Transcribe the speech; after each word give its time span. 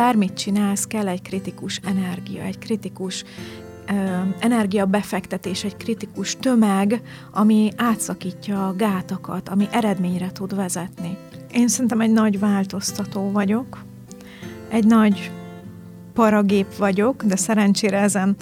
bármit 0.00 0.34
csinálsz, 0.34 0.86
kell 0.86 1.08
egy 1.08 1.22
kritikus 1.22 1.80
energia, 1.84 2.42
egy 2.42 2.58
kritikus 2.58 3.24
energiabefektetés, 4.38 5.64
egy 5.64 5.76
kritikus 5.76 6.36
tömeg, 6.36 7.02
ami 7.32 7.70
átszakítja 7.76 8.66
a 8.66 8.74
gátakat, 8.76 9.48
ami 9.48 9.68
eredményre 9.70 10.32
tud 10.32 10.54
vezetni. 10.54 11.16
Én 11.52 11.68
szerintem 11.68 12.00
egy 12.00 12.10
nagy 12.10 12.38
változtató 12.38 13.30
vagyok, 13.30 13.84
egy 14.68 14.86
nagy 14.86 15.30
paragép 16.12 16.76
vagyok, 16.76 17.22
de 17.24 17.36
szerencsére 17.36 17.98
ezen, 17.98 18.36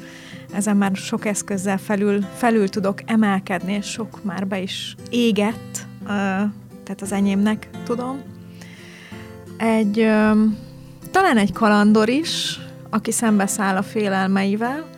ezen 0.52 0.77
már 0.77 0.97
sok 0.97 1.27
eszközzel 1.27 1.78
felül, 1.78 2.20
felül 2.20 2.69
tudok 2.69 3.02
emelkedni, 3.06 3.72
és 3.72 3.86
sok 3.86 4.25
már 4.25 4.47
be 4.47 4.61
is 4.61 4.95
égett, 5.11 5.86
tehát 6.84 7.00
az 7.00 7.12
enyémnek 7.12 7.69
tudom. 7.84 8.20
Egy, 9.56 10.09
talán 11.20 11.36
egy 11.36 11.52
kalandor 11.52 12.08
is, 12.08 12.60
aki 12.90 13.12
szembeszáll 13.12 13.77
a 13.77 13.82
félelmeivel, 13.82 14.88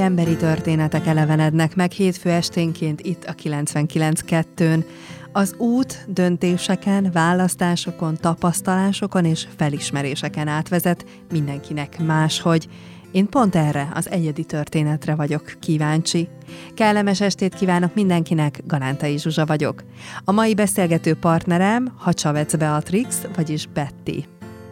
emberi 0.00 0.36
történetek 0.36 1.06
elevenednek 1.06 1.76
meg 1.76 1.90
hétfő 1.90 2.30
esténként 2.30 3.00
itt 3.00 3.24
a 3.24 3.34
99.2-n. 3.34 4.84
Az 5.32 5.54
út 5.58 6.04
döntéseken, 6.08 7.10
választásokon, 7.12 8.16
tapasztalásokon 8.16 9.24
és 9.24 9.46
felismeréseken 9.56 10.48
átvezet 10.48 11.04
mindenkinek 11.32 12.04
máshogy. 12.04 12.68
Én 13.12 13.28
pont 13.28 13.54
erre, 13.54 13.88
az 13.94 14.10
egyedi 14.10 14.44
történetre 14.44 15.14
vagyok 15.14 15.56
kíváncsi. 15.60 16.28
Kellemes 16.74 17.20
estét 17.20 17.54
kívánok 17.54 17.94
mindenkinek, 17.94 18.62
Galántai 18.66 19.18
Zsuzsa 19.18 19.46
vagyok. 19.46 19.84
A 20.24 20.32
mai 20.32 20.54
beszélgető 20.54 21.14
partnerem 21.14 21.92
Hacsavec 21.96 22.56
Beatrix, 22.56 23.20
vagyis 23.34 23.66
Betty. 23.66 24.24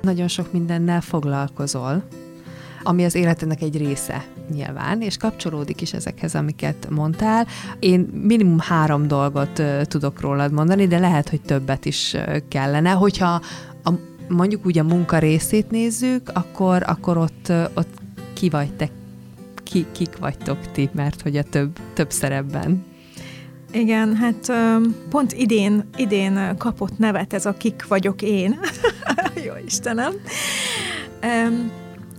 Nagyon 0.02 0.28
sok 0.28 0.52
mindennel 0.52 1.00
foglalkozol, 1.00 2.04
ami 2.82 3.04
az 3.04 3.14
életednek 3.14 3.62
egy 3.62 3.76
része 3.76 4.24
nyilván, 4.50 5.02
és 5.02 5.16
kapcsolódik 5.16 5.80
is 5.80 5.92
ezekhez, 5.92 6.34
amiket 6.34 6.86
mondtál. 6.90 7.46
Én 7.78 8.00
minimum 8.00 8.58
három 8.58 9.08
dolgot 9.08 9.62
tudok 9.82 10.20
rólad 10.20 10.52
mondani, 10.52 10.86
de 10.86 10.98
lehet, 10.98 11.28
hogy 11.28 11.40
többet 11.40 11.84
is 11.84 12.16
kellene. 12.48 12.90
Hogyha 12.90 13.42
a, 13.84 13.90
mondjuk 14.28 14.66
úgy 14.66 14.78
a 14.78 14.84
munka 14.84 15.18
részét 15.18 15.70
nézzük, 15.70 16.30
akkor, 16.34 16.82
akkor 16.86 17.16
ott, 17.16 17.52
ott 17.74 17.98
ki 18.32 18.48
vagy 18.48 18.72
te, 18.76 18.88
ki, 19.62 19.86
kik 19.92 20.18
vagytok 20.18 20.58
ti, 20.72 20.88
mert 20.92 21.22
hogy 21.22 21.36
a 21.36 21.42
több, 21.42 21.78
több 21.94 22.10
szerepben. 22.10 22.84
Igen, 23.72 24.16
hát 24.16 24.52
pont 25.10 25.32
idén, 25.32 25.88
idén 25.96 26.56
kapott 26.58 26.98
nevet 26.98 27.32
ez 27.32 27.46
a 27.46 27.52
kik 27.52 27.86
vagyok 27.86 28.22
én. 28.22 28.58
Jó 29.46 29.52
Istenem. 29.66 30.12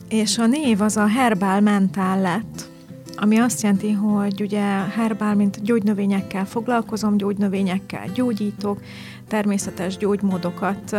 És 0.09 0.37
a 0.37 0.45
név 0.45 0.81
az 0.81 0.97
a 0.97 1.07
herbál 1.07 1.61
mentál 1.61 2.21
lett, 2.21 2.69
ami 3.15 3.37
azt 3.37 3.61
jelenti, 3.61 3.91
hogy 3.91 4.41
ugye 4.41 4.61
herbál, 4.69 5.35
mint 5.35 5.63
gyógynövényekkel 5.63 6.45
foglalkozom, 6.45 7.17
gyógynövényekkel 7.17 8.07
gyógyítok, 8.13 8.81
természetes 9.27 9.97
gyógymódokat 9.97 10.95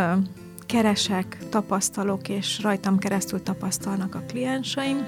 keresek, 0.66 1.38
tapasztalok, 1.48 2.28
és 2.28 2.62
rajtam 2.62 2.98
keresztül 2.98 3.42
tapasztalnak 3.42 4.14
a 4.14 4.22
klienseim. 4.28 5.06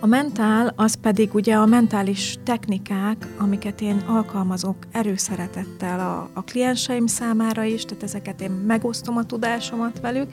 A 0.00 0.06
mentál 0.06 0.72
az 0.76 0.94
pedig 0.94 1.34
ugye 1.34 1.54
a 1.54 1.66
mentális 1.66 2.38
technikák, 2.44 3.26
amiket 3.38 3.80
én 3.80 4.02
alkalmazok 4.06 4.76
erőszeretettel 4.92 6.00
a, 6.00 6.30
a 6.32 6.44
klienseim 6.44 7.06
számára 7.06 7.62
is, 7.62 7.84
tehát 7.84 8.02
ezeket 8.02 8.40
én 8.40 8.50
megosztom 8.50 9.16
a 9.16 9.24
tudásomat 9.24 10.00
velük, 10.00 10.32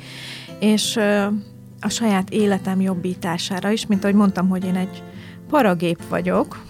és 0.60 1.00
a 1.82 1.90
saját 1.90 2.30
életem 2.30 2.82
jobbítására 2.82 3.70
is, 3.70 3.86
mint 3.86 4.04
ahogy 4.04 4.16
mondtam, 4.16 4.50
hogy 4.50 4.66
én 4.66 4.76
egy 4.76 5.04
paragép 5.50 6.08
vagyok, 6.10 6.64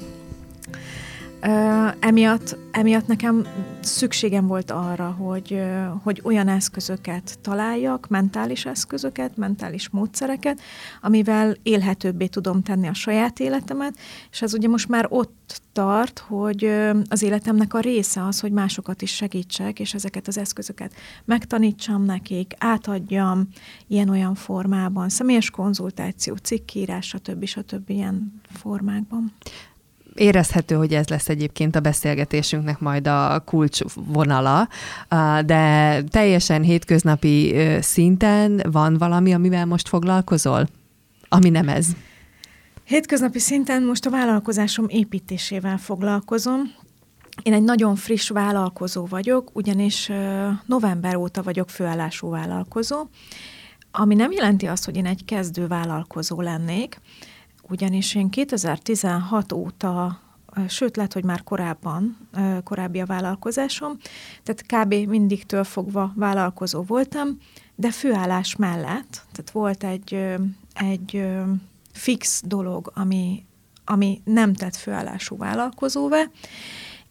Uh, 1.43 1.93
emiatt, 1.99 2.57
emiatt 2.71 3.07
nekem 3.07 3.47
szükségem 3.79 4.47
volt 4.47 4.71
arra, 4.71 5.11
hogy, 5.11 5.61
hogy 6.03 6.21
olyan 6.23 6.47
eszközöket 6.47 7.39
találjak, 7.41 8.07
mentális 8.07 8.65
eszközöket, 8.65 9.37
mentális 9.37 9.89
módszereket, 9.89 10.61
amivel 11.01 11.55
élhetőbbé 11.63 12.25
tudom 12.25 12.61
tenni 12.61 12.87
a 12.87 12.93
saját 12.93 13.39
életemet, 13.39 13.97
és 14.31 14.41
ez 14.41 14.53
ugye 14.53 14.67
most 14.67 14.89
már 14.89 15.05
ott 15.09 15.61
tart, 15.73 16.19
hogy 16.19 16.71
az 17.09 17.21
életemnek 17.21 17.73
a 17.73 17.79
része 17.79 18.25
az, 18.25 18.39
hogy 18.39 18.51
másokat 18.51 19.01
is 19.01 19.15
segítsek, 19.15 19.79
és 19.79 19.93
ezeket 19.93 20.27
az 20.27 20.37
eszközöket 20.37 20.93
megtanítsam 21.25 22.03
nekik, 22.05 22.53
átadjam 22.57 23.47
ilyen-olyan 23.87 24.35
formában, 24.35 25.09
személyes 25.09 25.49
konzultáció, 25.49 26.35
cikkírás, 26.35 27.07
stb. 27.07 27.45
stb. 27.45 27.89
ilyen 27.89 28.41
formákban 28.53 29.33
érezhető, 30.21 30.75
hogy 30.75 30.93
ez 30.93 31.07
lesz 31.07 31.29
egyébként 31.29 31.75
a 31.75 31.79
beszélgetésünknek 31.79 32.79
majd 32.79 33.07
a 33.07 33.43
kulcs 33.45 33.79
de 35.45 36.01
teljesen 36.01 36.61
hétköznapi 36.61 37.55
szinten 37.79 38.61
van 38.71 38.97
valami, 38.97 39.33
amivel 39.33 39.65
most 39.65 39.87
foglalkozol, 39.87 40.67
ami 41.29 41.49
nem 41.49 41.69
ez? 41.69 41.87
Hétköznapi 42.83 43.39
szinten 43.39 43.83
most 43.83 44.05
a 44.05 44.09
vállalkozásom 44.09 44.85
építésével 44.87 45.77
foglalkozom. 45.77 46.61
Én 47.43 47.53
egy 47.53 47.63
nagyon 47.63 47.95
friss 47.95 48.29
vállalkozó 48.29 49.05
vagyok, 49.05 49.49
ugyanis 49.53 50.11
november 50.65 51.15
óta 51.15 51.43
vagyok 51.43 51.69
főállású 51.69 52.29
vállalkozó, 52.29 53.07
ami 53.91 54.15
nem 54.15 54.31
jelenti 54.31 54.65
azt, 54.67 54.85
hogy 54.85 54.95
én 54.95 55.05
egy 55.05 55.25
kezdő 55.25 55.67
vállalkozó 55.67 56.41
lennék, 56.41 56.99
ugyanis 57.71 58.15
én 58.15 58.29
2016 58.29 59.51
óta, 59.51 60.19
sőt 60.67 60.95
lehet, 60.95 61.13
hogy 61.13 61.23
már 61.23 61.43
korábban, 61.43 62.27
korábbi 62.63 62.99
a 62.99 63.05
vállalkozásom, 63.05 63.97
tehát 64.43 64.85
kb. 64.85 65.09
mindigtől 65.09 65.63
fogva 65.63 66.13
vállalkozó 66.15 66.81
voltam, 66.81 67.37
de 67.75 67.91
főállás 67.91 68.55
mellett, 68.55 69.25
tehát 69.31 69.51
volt 69.51 69.83
egy, 69.83 70.35
egy 70.73 71.27
fix 71.93 72.41
dolog, 72.45 72.91
ami, 72.95 73.45
ami 73.85 74.21
nem 74.23 74.53
tett 74.53 74.75
főállású 74.75 75.37
vállalkozóvá, 75.37 76.23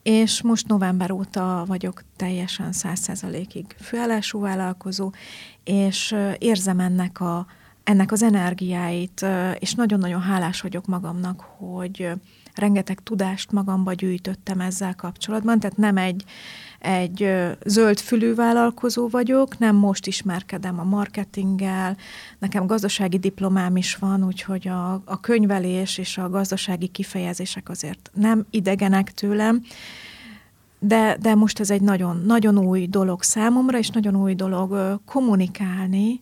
és 0.03 0.43
most 0.43 0.67
november 0.67 1.11
óta 1.11 1.65
vagyok 1.67 2.03
teljesen 2.17 2.73
száz 2.73 2.99
százalékig 2.99 3.77
főállású 3.79 4.41
vállalkozó, 4.41 5.11
és 5.65 6.17
érzem 6.39 6.81
ennek 6.81 7.21
a, 7.21 7.47
ennek 7.91 8.13
az 8.13 8.23
energiáit, 8.23 9.27
és 9.59 9.75
nagyon-nagyon 9.75 10.21
hálás 10.21 10.61
vagyok 10.61 10.87
magamnak, 10.87 11.41
hogy 11.41 12.09
rengeteg 12.55 13.03
tudást 13.03 13.53
magamba 13.53 13.93
gyűjtöttem 13.93 14.61
ezzel 14.61 14.95
kapcsolatban, 14.95 15.61
tehát 15.61 15.77
nem 15.77 15.97
egy, 15.97 16.25
egy 16.79 17.33
zöldfülű 17.65 18.35
vállalkozó 18.35 19.09
vagyok, 19.09 19.59
nem 19.59 19.77
most 19.77 20.07
ismerkedem 20.07 20.79
a 20.79 20.85
marketinggel, 20.85 21.97
nekem 22.39 22.67
gazdasági 22.67 23.19
diplomám 23.19 23.77
is 23.77 23.97
van, 23.97 24.25
úgyhogy 24.25 24.69
a, 24.69 24.93
a 24.93 25.21
könyvelés 25.21 25.99
és 25.99 26.19
a 26.19 26.31
gazdasági 26.31 26.87
kifejezések 26.87 27.69
azért 27.69 28.11
nem 28.15 28.47
idegenek 28.51 29.13
tőlem, 29.13 29.63
de, 30.79 31.17
de 31.21 31.35
most 31.35 31.61
ez 31.61 31.71
egy 31.71 31.83
nagyon, 31.83 32.23
nagyon 32.27 32.59
új 32.59 32.87
dolog 32.87 33.23
számomra, 33.23 33.79
és 33.79 33.89
nagyon 33.89 34.17
új 34.17 34.35
dolog 34.35 35.01
kommunikálni 35.05 36.21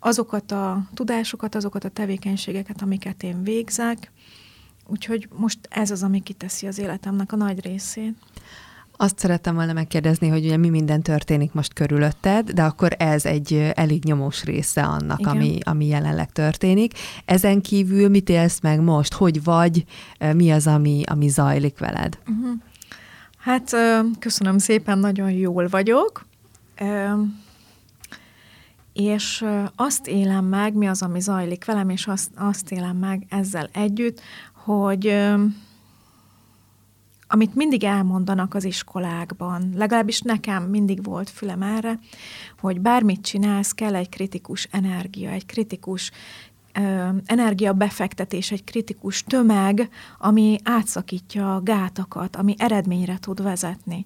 azokat 0.00 0.52
a 0.52 0.82
tudásokat, 0.94 1.54
azokat 1.54 1.84
a 1.84 1.88
tevékenységeket, 1.88 2.82
amiket 2.82 3.22
én 3.22 3.42
végzek. 3.42 4.10
Úgyhogy 4.86 5.28
most 5.36 5.58
ez 5.68 5.90
az, 5.90 6.02
ami 6.02 6.20
kiteszi 6.20 6.66
az 6.66 6.78
életemnek 6.78 7.32
a 7.32 7.36
nagy 7.36 7.64
részét. 7.64 8.14
Azt 8.96 9.18
szerettem 9.18 9.54
volna 9.54 9.72
megkérdezni, 9.72 10.28
hogy 10.28 10.44
ugye 10.44 10.56
mi 10.56 10.68
minden 10.68 11.02
történik 11.02 11.52
most 11.52 11.72
körülötted, 11.72 12.50
de 12.50 12.62
akkor 12.62 12.94
ez 12.98 13.24
egy 13.24 13.72
elég 13.74 14.04
nyomós 14.04 14.44
része 14.44 14.82
annak, 14.82 15.26
ami, 15.26 15.58
ami 15.62 15.86
jelenleg 15.86 16.32
történik. 16.32 16.92
Ezen 17.24 17.60
kívül 17.60 18.08
mit 18.08 18.28
élsz 18.28 18.60
meg 18.60 18.80
most? 18.80 19.12
Hogy 19.12 19.42
vagy? 19.44 19.84
Mi 20.34 20.50
az, 20.50 20.66
ami, 20.66 21.02
ami 21.06 21.28
zajlik 21.28 21.78
veled? 21.78 22.18
Uh-huh. 22.28 22.50
Hát 23.38 23.76
köszönöm 24.18 24.58
szépen, 24.58 24.98
nagyon 24.98 25.30
jól 25.30 25.68
vagyok 25.68 26.26
és 29.02 29.44
azt 29.76 30.06
élem 30.06 30.44
meg, 30.44 30.74
mi 30.74 30.88
az, 30.88 31.02
ami 31.02 31.20
zajlik 31.20 31.64
velem, 31.64 31.88
és 31.88 32.06
azt, 32.06 32.30
azt 32.36 32.70
élem 32.70 32.96
meg 32.96 33.26
ezzel 33.28 33.68
együtt, 33.72 34.20
hogy 34.52 35.16
amit 37.32 37.54
mindig 37.54 37.84
elmondanak 37.84 38.54
az 38.54 38.64
iskolákban, 38.64 39.72
legalábbis 39.74 40.20
nekem 40.20 40.62
mindig 40.62 41.04
volt 41.04 41.30
fülem 41.30 41.62
erre, 41.62 41.98
hogy 42.60 42.80
bármit 42.80 43.20
csinálsz, 43.20 43.72
kell 43.72 43.94
egy 43.94 44.08
kritikus 44.08 44.68
energia, 44.70 45.30
egy 45.30 45.46
kritikus 45.46 46.10
energiabefektetés, 47.24 48.50
egy 48.50 48.64
kritikus 48.64 49.24
tömeg, 49.24 49.88
ami 50.18 50.58
átszakítja 50.64 51.54
a 51.54 51.60
gátakat, 51.60 52.36
ami 52.36 52.54
eredményre 52.58 53.18
tud 53.18 53.42
vezetni. 53.42 54.04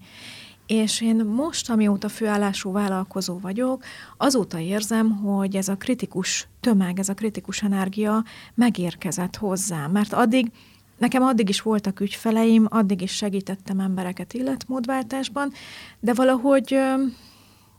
És 0.67 1.01
én 1.01 1.17
most, 1.17 1.71
amióta 1.71 2.09
főállású 2.09 2.73
vállalkozó 2.73 3.39
vagyok, 3.39 3.85
azóta 4.17 4.59
érzem, 4.59 5.17
hogy 5.17 5.57
ez 5.57 5.69
a 5.69 5.77
kritikus 5.77 6.49
tömeg, 6.61 6.99
ez 6.99 7.09
a 7.09 7.15
kritikus 7.15 7.63
energia 7.63 8.25
megérkezett 8.55 9.37
hozzám. 9.37 9.91
Mert 9.91 10.13
addig, 10.13 10.51
nekem 10.99 11.23
addig 11.23 11.49
is 11.49 11.61
voltak 11.61 12.01
ügyfeleim, 12.01 12.67
addig 12.71 13.01
is 13.01 13.13
segítettem 13.13 13.81
embereket 13.81 14.33
illetmódváltásban, 14.33 15.53
de 16.01 16.15
valahogy 16.15 16.79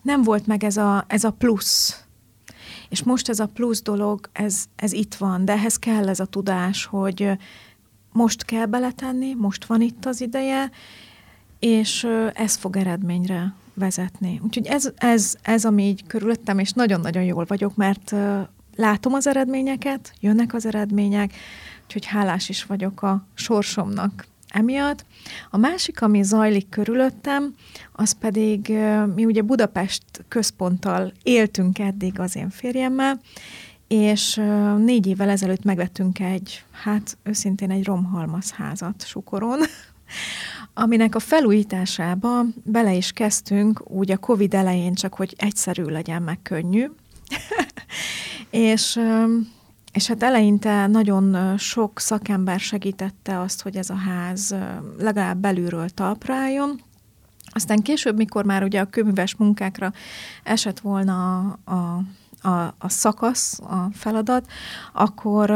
nem 0.02 0.22
volt 0.22 0.48
meg 0.48 0.64
ez 0.64 0.78
a, 0.78 1.06
ez 1.08 1.24
a 1.24 1.31
plusz. 1.31 2.04
És 2.90 3.04
most 3.04 3.30
ez 3.30 3.40
a 3.40 3.48
plusz 3.48 3.81
dolog, 3.81 4.30
ez, 4.31 4.66
ez 4.76 4.92
itt 4.92 5.16
van, 5.16 5.46
de 5.46 5.54
ehhez 5.54 5.80
kell 5.80 6.10
ez 6.10 6.20
a 6.20 6.26
tudás, 6.26 6.86
hogy 6.86 7.30
most 8.12 8.46
kell 8.46 8.66
beletenni, 8.66 9.34
most 9.34 9.66
van 9.66 9.81
itt 9.81 10.06
az 10.06 10.22
ideje, 10.22 10.72
és 11.66 12.08
ez 12.34 12.56
fog 12.56 12.78
eredményre 12.78 13.54
vezetni. 13.74 14.40
Úgyhogy 14.44 14.68
ez, 14.68 14.92
ez, 14.96 15.36
ez 15.42 15.66
ami 15.66 15.84
így 15.84 16.08
körülöttem, 16.08 16.60
és 16.60 16.72
nagyon-nagyon 16.72 17.24
jól 17.24 17.46
vagyok, 17.48 17.76
mert 17.76 18.16
látom 18.76 19.14
az 19.14 19.28
eredményeket, 19.28 20.14
jönnek 20.20 20.54
az 20.54 20.66
eredmények, 20.66 21.34
úgyhogy 21.84 22.06
hálás 22.06 22.50
is 22.50 22.66
vagyok 22.66 23.02
a 23.02 23.28
sorsomnak 23.34 24.26
emiatt. 24.48 25.06
A 25.50 25.58
másik, 25.58 26.02
ami 26.02 26.24
zajlik 26.24 26.70
körülöttem, 26.70 27.56
az 27.92 28.12
pedig, 28.12 28.78
mi 29.16 29.26
ugye 29.26 29.42
Budapest 29.42 30.04
központtal 30.28 31.12
éltünk 31.24 31.80
eddig 31.80 32.20
az 32.20 32.36
én 32.36 32.50
férjemmel, 32.50 33.20
és 33.88 34.42
négy 34.78 35.08
évvel 35.08 35.30
ezelőtt 35.30 35.64
megvettünk 35.64 36.20
egy, 36.20 36.64
hát 36.72 37.18
őszintén 37.24 37.72
egy 37.72 37.86
romhalmaz 37.86 38.52
házat 38.52 39.06
Sukoron, 39.06 39.60
aminek 40.77 41.16
a 41.16 41.19
felújításába 41.19 42.42
bele 42.63 42.94
is 42.94 43.12
kezdtünk, 43.12 43.81
úgy 43.92 44.12
a 44.12 44.18
Covid 44.18 44.54
elején 44.54 44.94
csak, 44.94 45.13
hogy 45.13 45.33
egyszerű 45.38 45.83
legyen, 45.83 46.22
meg 46.22 46.39
könnyű. 46.42 46.86
és, 48.50 49.00
és 49.92 50.07
hát 50.07 50.24
eleinte 50.24 50.88
nagyon 50.88 51.57
sok 51.57 52.00
szakember 52.00 52.60
segítette 52.60 53.39
azt, 53.39 53.62
hogy 53.62 53.75
ez 53.75 53.89
a 53.89 53.95
ház 53.95 54.56
legalább 55.00 55.38
belülről 55.38 55.89
talpra 55.89 56.33
aztán 57.50 57.81
később, 57.81 58.16
mikor 58.16 58.45
már 58.45 58.63
ugye 58.63 58.80
a 58.80 58.89
kőműves 58.89 59.36
munkákra 59.36 59.94
esett 60.44 60.80
volna 60.80 61.39
a, 61.39 61.71
a 61.71 62.01
a, 62.42 62.74
a 62.78 62.89
szakasz, 62.89 63.60
a 63.60 63.89
feladat, 63.94 64.51
akkor 64.94 65.50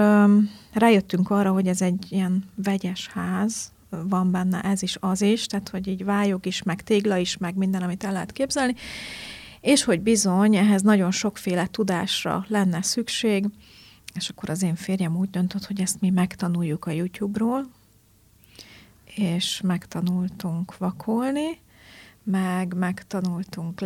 rájöttünk 0.74 1.30
arra, 1.30 1.52
hogy 1.52 1.68
ez 1.68 1.82
egy 1.82 2.06
ilyen 2.10 2.44
vegyes 2.56 3.10
ház, 3.14 3.72
van 3.90 4.32
benne 4.32 4.62
ez 4.62 4.82
is, 4.82 4.98
az 5.00 5.22
is, 5.22 5.46
tehát 5.46 5.70
hogy 5.70 5.88
így 5.88 6.04
vályog 6.04 6.46
is, 6.46 6.64
meg 6.64 6.82
tégla 6.82 7.18
is, 7.18 7.38
meg 7.38 7.56
minden, 7.56 7.82
amit 7.82 8.04
el 8.04 8.12
lehet 8.12 8.32
képzelni, 8.32 8.76
és 9.62 9.84
hogy 9.84 10.02
bizony 10.02 10.56
ehhez 10.56 10.82
nagyon 10.82 11.12
sokféle 11.12 11.68
tudásra 11.68 12.46
lenne 12.48 12.82
szükség, 12.82 13.46
és 14.14 14.30
akkor 14.30 14.50
az 14.50 14.64
én 14.64 14.76
férjem 14.76 15.18
úgy 15.18 15.30
döntött, 15.30 15.66
hogy 15.66 15.82
ezt 15.82 16.02
mi 16.02 16.10
megtanuljuk 16.10 16.86
a 16.86 16.92
YouTube-ról, 16.92 17.70
és 19.16 19.62
megtanultunk 19.62 20.78
vakolni, 20.78 21.60
meg 22.24 22.74
megtanultunk 22.74 23.80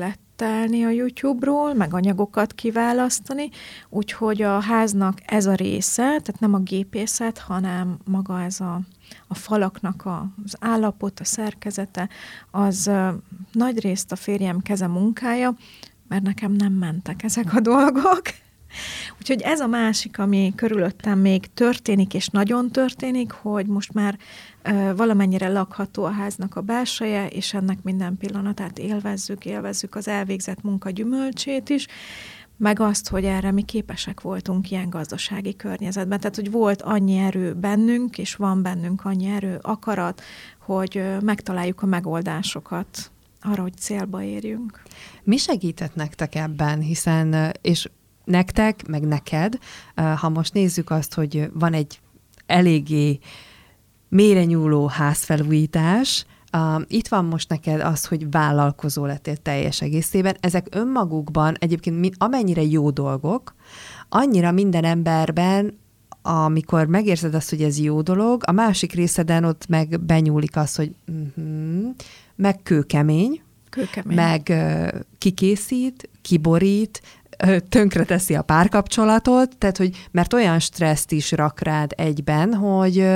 lettelni 0.44 0.84
a 0.84 0.90
YouTube-ról, 0.90 1.74
meg 1.74 1.94
anyagokat 1.94 2.54
kiválasztani, 2.54 3.50
úgyhogy 3.90 4.42
a 4.42 4.60
háznak 4.60 5.18
ez 5.26 5.46
a 5.46 5.54
része, 5.54 6.04
tehát 6.04 6.40
nem 6.40 6.54
a 6.54 6.60
gépészet, 6.60 7.38
hanem 7.38 7.98
maga 8.06 8.42
ez 8.42 8.60
a 8.60 8.82
a 9.28 9.36
falaknak 9.36 10.06
a, 10.06 10.28
az 10.46 10.56
állapot, 10.60 11.20
a 11.20 11.24
szerkezete, 11.24 12.10
az 12.52 12.92
nagy 13.52 13.80
részt 13.80 14.12
a 14.12 14.16
férjem 14.16 14.60
keze 14.62 14.88
munkája, 14.88 15.56
mert 16.08 16.24
nekem 16.24 16.52
nem 16.52 16.74
mentek 16.74 17.24
ezek 17.24 17.54
a 17.54 17.60
dolgok. 17.60 18.22
Úgyhogy 19.20 19.42
ez 19.42 19.60
a 19.60 19.68
másik, 19.68 20.20
ami 20.20 20.54
körülöttem 20.56 21.20
még 21.20 21.54
történik, 21.54 22.14
és 22.14 22.28
nagyon 22.28 22.72
történik, 22.72 23.32
hogy 23.32 23.66
most 23.66 23.94
már 23.94 24.18
ö, 24.62 24.92
valamennyire 24.96 25.48
lakható 25.50 26.04
a 26.04 26.12
háznak 26.12 26.56
a 26.56 26.62
belseje, 26.62 27.28
és 27.28 27.54
ennek 27.54 27.78
minden 27.84 28.18
pillanatát 28.18 28.80
élvezzük, 28.80 29.46
élvezzük 29.46 29.96
az 29.96 30.08
elvégzett 30.08 30.62
munka 30.62 30.90
gyümölcsét 30.90 31.70
is, 31.70 31.88
meg 32.58 32.80
azt, 32.80 33.10
hogy 33.10 33.26
erre 33.26 33.52
mi 33.52 33.62
képesek 33.62 34.22
voltunk 34.22 34.72
ilyen 34.72 34.90
gazdasági 34.90 35.56
környezetben. 35.56 36.20
Tehát, 36.20 36.36
hogy 36.36 36.52
volt 36.52 36.82
annyi 36.82 37.18
erő 37.18 37.54
bennünk, 37.54 38.18
és 38.18 38.36
van 38.36 38.62
bennünk 38.62 39.06
annyi 39.06 39.26
erő, 39.26 39.60
akarat, 39.62 40.22
hogy 40.60 41.04
megtaláljuk 41.22 41.82
a 41.82 41.86
megoldásokat 41.86 43.12
arra, 43.42 43.62
hogy 43.62 43.78
célba 43.78 44.24
érjünk. 44.24 44.82
Mi 45.24 45.38
segített 45.38 45.96
nektek 45.96 46.36
ebben, 46.36 46.80
hiszen, 46.80 47.54
és 47.62 47.90
nektek, 48.24 48.88
meg 48.88 49.04
neked, 49.08 49.58
ha 50.16 50.30
most 50.30 50.54
nézzük 50.54 50.90
azt, 50.90 51.14
hogy 51.14 51.50
van 51.54 51.74
egy 51.74 52.00
eléggé 52.46 53.20
mélyre 54.10 54.44
nyúló 54.44 54.88
házfelújítás, 54.88 56.26
Uh, 56.58 56.82
itt 56.88 57.08
van 57.08 57.26
most 57.26 57.50
neked 57.50 57.82
az, 57.82 58.06
hogy 58.06 58.32
vállalkozó 58.32 59.06
lettél 59.06 59.38
teljes 59.38 59.82
egészében. 59.82 60.36
Ezek 60.40 60.68
önmagukban 60.72 61.56
egyébként 61.60 62.16
amennyire 62.18 62.62
jó 62.62 62.90
dolgok, 62.90 63.56
annyira 64.10 64.52
minden 64.52 64.84
emberben 64.84 65.82
amikor 66.26 66.88
megérzed 66.88 67.34
azt, 67.34 67.50
hogy 67.50 67.62
ez 67.62 67.80
jó 67.80 68.02
dolog, 68.02 68.44
a 68.46 68.52
másik 68.52 68.94
részeden 68.94 69.44
ott 69.44 69.68
meg 69.68 70.00
benyúlik 70.00 70.56
az, 70.56 70.76
hogy 70.76 70.96
uh-huh, 71.08 71.96
meg 72.36 72.60
kőkemény, 72.64 73.42
kőkemény. 73.70 74.16
meg 74.16 74.48
uh, 74.50 75.00
kikészít, 75.18 76.10
kiborít, 76.22 77.02
tönkre 77.70 78.04
teszi 78.04 78.36
a 78.36 78.42
párkapcsolatot, 78.42 79.58
tehát 79.58 79.78
hogy 79.78 80.08
mert 80.12 80.34
olyan 80.34 80.60
stresszt 80.60 81.12
is 81.12 81.32
rak 81.32 81.60
rád 81.60 81.94
egyben, 81.98 82.54
hogy 82.54 83.08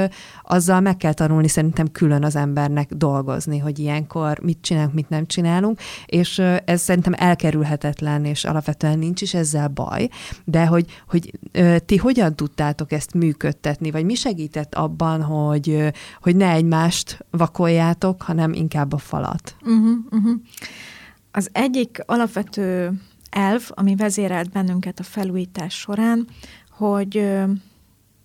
azzal 0.44 0.80
meg 0.80 0.98
kell 0.98 1.14
tanulni 1.14 1.48
szerintem 1.48 1.92
külön 1.92 2.24
az 2.24 2.36
embernek 2.36 2.90
dolgozni, 2.94 3.58
hogy 3.58 3.80
ilyenkor 3.80 4.40
mit 4.40 4.58
csinálunk, 4.62 4.94
mit 4.94 5.10
nem 5.10 5.26
csinálunk, 5.26 5.80
és 6.06 6.40
ez 6.66 6.82
szerintem 6.82 7.14
elkerülhetetlen, 7.18 8.26
és 8.26 8.46
alapvetően 8.46 9.00
nincs 9.00 9.22
is 9.22 9.34
ezzel 9.34 9.68
baj, 9.68 10.10
de 10.46 10.66
hogy, 10.66 10.86
hogy 11.08 11.40
ti 11.86 11.98
hogyan 11.98 12.36
tudtátok 12.36 12.92
ezt 12.92 13.14
működtetni, 13.14 13.92
vagy 13.92 14.06
mi 14.06 14.14
segített 14.14 14.76
abban, 14.76 15.22
hogy, 15.22 15.94
hogy 16.22 16.36
ne 16.36 16.52
egymást 16.52 17.26
vakoljátok, 17.32 18.22
hanem 18.22 18.54
inkább 18.54 18.94
a 18.94 18.98
falat? 18.98 19.56
Uh-huh, 19.62 19.98
uh-huh. 20.10 20.34
Az 21.32 21.50
egyik 21.52 22.02
alapvető 22.06 22.92
elv, 23.30 23.70
ami 23.70 23.96
vezérelt 23.96 24.50
bennünket 24.50 25.00
a 25.00 25.04
felújítás 25.04 25.74
során, 25.74 26.28
hogy 26.70 27.32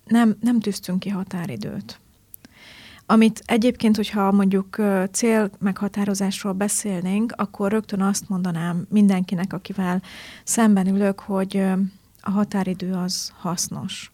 nem, 0.05 0.35
nem 0.41 0.59
tűztünk 0.59 0.99
ki 0.99 1.09
határidőt. 1.09 1.99
Amit 3.05 3.41
egyébként, 3.45 3.95
hogyha 3.95 4.31
mondjuk 4.31 4.81
cél 5.11 5.49
meghatározásról 5.59 6.53
beszélnénk, 6.53 7.33
akkor 7.35 7.71
rögtön 7.71 8.01
azt 8.01 8.29
mondanám 8.29 8.85
mindenkinek, 8.89 9.53
akivel 9.53 10.01
szemben 10.43 10.87
ülök, 10.87 11.19
hogy 11.19 11.63
a 12.21 12.29
határidő 12.29 12.93
az 12.93 13.33
hasznos. 13.39 14.11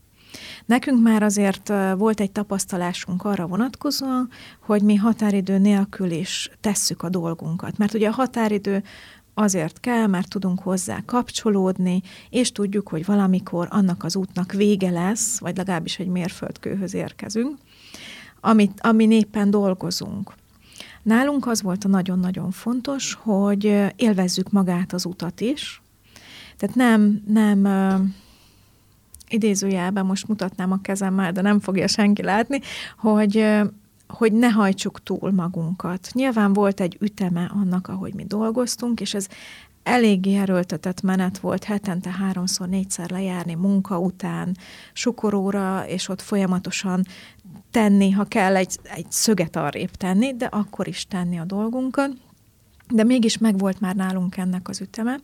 Nekünk 0.66 1.02
már 1.02 1.24
azért 1.24 1.72
volt 1.98 2.20
egy 2.20 2.32
tapasztalásunk 2.32 3.24
arra 3.24 3.48
vonatkozóan, 3.48 4.30
hogy 4.60 4.82
mi 4.82 4.96
határidő 4.96 5.58
nélkül 5.58 6.12
is 6.12 6.50
tesszük 6.62 7.04
a 7.04 7.10
dolgunkat. 7.10 7.78
Mert 7.78 7.94
ugye 7.94 8.08
a 8.08 8.14
határidő 8.14 8.84
azért 9.40 9.80
kell, 9.80 10.08
mert 10.08 10.30
tudunk 10.30 10.60
hozzá 10.60 11.02
kapcsolódni, 11.06 12.02
és 12.30 12.52
tudjuk, 12.52 12.90
hogy 12.90 13.06
valamikor 13.06 13.68
annak 13.72 14.04
az 14.04 14.16
útnak 14.16 14.52
vége 14.52 14.90
lesz, 14.90 15.40
vagy 15.40 15.58
legalábbis 15.58 16.00
egy 16.00 16.08
mérföldkőhöz 16.08 16.94
érkezünk, 16.94 17.58
amit, 18.42 18.80
ami 18.82 19.08
éppen 19.16 19.50
dolgozunk. 19.50 20.34
Nálunk 21.04 21.48
az 21.48 21.62
volt 21.62 21.84
a 21.84 21.88
nagyon-nagyon 21.88 22.52
fontos, 22.52 23.18
hogy 23.22 23.64
élvezzük 23.96 24.52
magát 24.52 24.94
az 24.94 25.06
utat 25.06 25.42
is. 25.42 25.82
Tehát 26.58 26.76
nem, 26.76 27.24
nem 27.28 27.68
idézőjelben 29.30 30.06
most 30.06 30.28
mutatnám 30.28 30.72
a 30.72 30.82
kezemmel, 30.82 31.32
de 31.32 31.42
nem 31.42 31.60
fogja 31.60 31.88
senki 31.88 32.24
látni, 32.24 32.60
hogy 32.98 33.46
hogy 34.14 34.34
ne 34.34 34.48
hajtsuk 34.50 35.04
túl 35.04 35.32
magunkat. 35.32 36.10
Nyilván 36.14 36.54
volt 36.54 36.80
egy 36.80 36.98
üteme 37.00 37.52
annak, 37.54 37.88
ahogy 37.88 38.14
mi 38.14 38.24
dolgoztunk, 38.24 39.02
és 39.02 39.14
ez 39.14 39.28
eléggé 39.84 40.36
erőltetett 40.38 41.02
menet 41.02 41.40
volt 41.40 41.64
hetente 41.64 42.10
háromszor, 42.10 42.68
négyszer 42.68 43.10
lejárni 43.10 43.54
munka 43.54 44.00
után, 44.00 44.58
sukoróra, 44.94 45.88
és 45.88 46.10
ott 46.10 46.22
folyamatosan 46.22 47.06
tenni, 47.72 48.12
ha 48.12 48.24
kell 48.24 48.56
egy, 48.56 48.78
egy 48.84 49.06
szöget 49.10 49.56
arrébb 49.56 49.92
tenni, 49.92 50.36
de 50.36 50.46
akkor 50.46 50.88
is 50.88 51.08
tenni 51.08 51.40
a 51.40 51.46
dolgunkat. 51.46 52.12
de 52.94 53.04
mégis 53.04 53.38
megvolt 53.38 53.80
már 53.80 53.96
nálunk 53.96 54.38
ennek 54.38 54.70
az 54.70 54.82
üteme, 54.82 55.20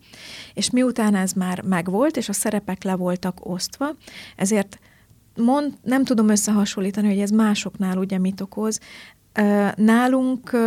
és 0.54 0.70
miután 0.70 1.16
ez 1.16 1.32
már 1.32 1.62
megvolt, 1.62 2.18
és 2.18 2.30
a 2.30 2.34
szerepek 2.34 2.84
le 2.84 2.96
voltak 2.96 3.38
osztva, 3.46 3.96
ezért 4.36 4.80
mond, 5.38 5.74
nem 5.84 6.04
tudom 6.04 6.30
összehasonlítani, 6.30 7.08
hogy 7.08 7.20
ez 7.20 7.30
másoknál 7.30 7.98
ugye 7.98 8.18
mit 8.18 8.42
okoz. 8.42 8.80
Nálunk 9.76 10.58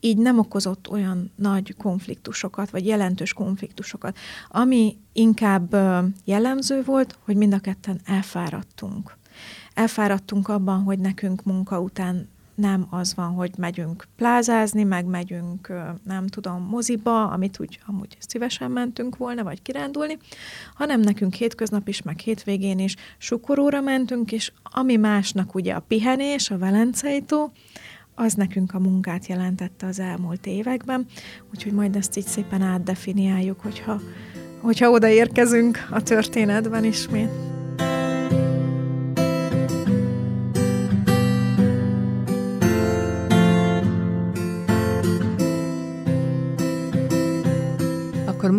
így 0.00 0.16
nem 0.16 0.38
okozott 0.38 0.90
olyan 0.90 1.30
nagy 1.36 1.74
konfliktusokat, 1.76 2.70
vagy 2.70 2.86
jelentős 2.86 3.32
konfliktusokat. 3.32 4.18
Ami 4.48 4.96
inkább 5.12 5.76
jellemző 6.24 6.82
volt, 6.82 7.18
hogy 7.24 7.36
mind 7.36 7.54
a 7.54 7.58
ketten 7.58 8.00
elfáradtunk. 8.04 9.16
Elfáradtunk 9.74 10.48
abban, 10.48 10.82
hogy 10.82 10.98
nekünk 10.98 11.42
munka 11.44 11.80
után 11.80 12.28
nem 12.60 12.86
az 12.90 13.14
van, 13.14 13.28
hogy 13.28 13.50
megyünk 13.56 14.06
plázázni, 14.16 14.82
meg 14.82 15.04
megyünk, 15.04 15.72
nem 16.04 16.26
tudom, 16.26 16.66
moziba, 16.70 17.26
amit 17.26 17.60
úgy 17.60 17.80
amúgy 17.86 18.16
szívesen 18.18 18.70
mentünk 18.70 19.16
volna, 19.16 19.42
vagy 19.42 19.62
kirándulni, 19.62 20.18
hanem 20.74 21.00
nekünk 21.00 21.34
hétköznap 21.34 21.88
is, 21.88 22.02
meg 22.02 22.18
hétvégén 22.18 22.78
is 22.78 22.96
sukoróra 23.18 23.80
mentünk, 23.80 24.32
és 24.32 24.52
ami 24.62 24.96
másnak 24.96 25.54
ugye 25.54 25.72
a 25.74 25.84
pihenés, 25.88 26.50
a 26.50 26.58
Velencei 26.58 27.22
tó, 27.22 27.52
az 28.14 28.34
nekünk 28.34 28.74
a 28.74 28.78
munkát 28.78 29.26
jelentette 29.26 29.86
az 29.86 29.98
elmúlt 29.98 30.46
években, 30.46 31.06
úgyhogy 31.54 31.72
majd 31.72 31.96
ezt 31.96 32.16
így 32.16 32.26
szépen 32.26 32.62
átdefiniáljuk, 32.62 33.60
hogyha, 33.60 34.00
hogyha 34.60 34.90
odaérkezünk 34.90 35.86
a 35.90 36.02
történetben 36.02 36.84
ismét. 36.84 37.30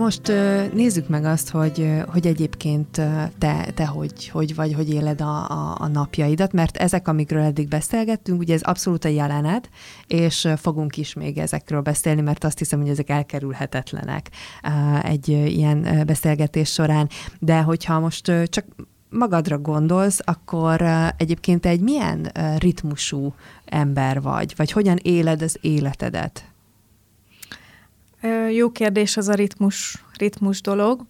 Most 0.01 0.27
nézzük 0.74 1.08
meg 1.08 1.25
azt, 1.25 1.50
hogy, 1.50 1.91
hogy 2.08 2.27
egyébként 2.27 3.01
te, 3.38 3.65
te 3.74 3.86
hogy, 3.86 4.29
hogy 4.29 4.55
vagy, 4.55 4.74
hogy 4.74 4.93
éled 4.93 5.22
a, 5.22 5.50
a, 5.50 5.75
a 5.79 5.88
napjaidat, 5.88 6.51
mert 6.51 6.77
ezek, 6.77 7.08
amikről 7.08 7.41
eddig 7.41 7.67
beszélgettünk, 7.67 8.39
ugye 8.39 8.53
ez 8.53 8.62
abszolút 8.62 9.05
a 9.05 9.08
jelened, 9.08 9.70
és 10.08 10.48
fogunk 10.58 10.98
is 10.98 11.13
még 11.13 11.38
ezekről 11.38 11.81
beszélni, 11.81 12.22
mert 12.22 12.43
azt 12.43 12.58
hiszem, 12.58 12.79
hogy 12.79 12.89
ezek 12.89 13.10
elkerülhetetlenek 13.10 14.29
egy 15.01 15.27
ilyen 15.27 16.03
beszélgetés 16.05 16.72
során. 16.72 17.10
De 17.39 17.62
hogyha 17.62 18.00
most 18.00 18.31
csak 18.46 18.65
magadra 19.10 19.58
gondolsz, 19.58 20.20
akkor 20.24 20.81
egyébként 21.17 21.65
egy 21.65 21.81
milyen 21.81 22.31
ritmusú 22.58 23.34
ember 23.65 24.22
vagy, 24.22 24.53
vagy 24.58 24.72
hogyan 24.72 24.98
éled 25.01 25.41
az 25.41 25.58
életedet? 25.62 26.50
Jó 28.51 28.72
kérdés 28.72 29.18
az 29.18 29.28
a 29.28 29.34
ritmus, 29.34 30.04
ritmus 30.18 30.62
dolog. 30.62 31.06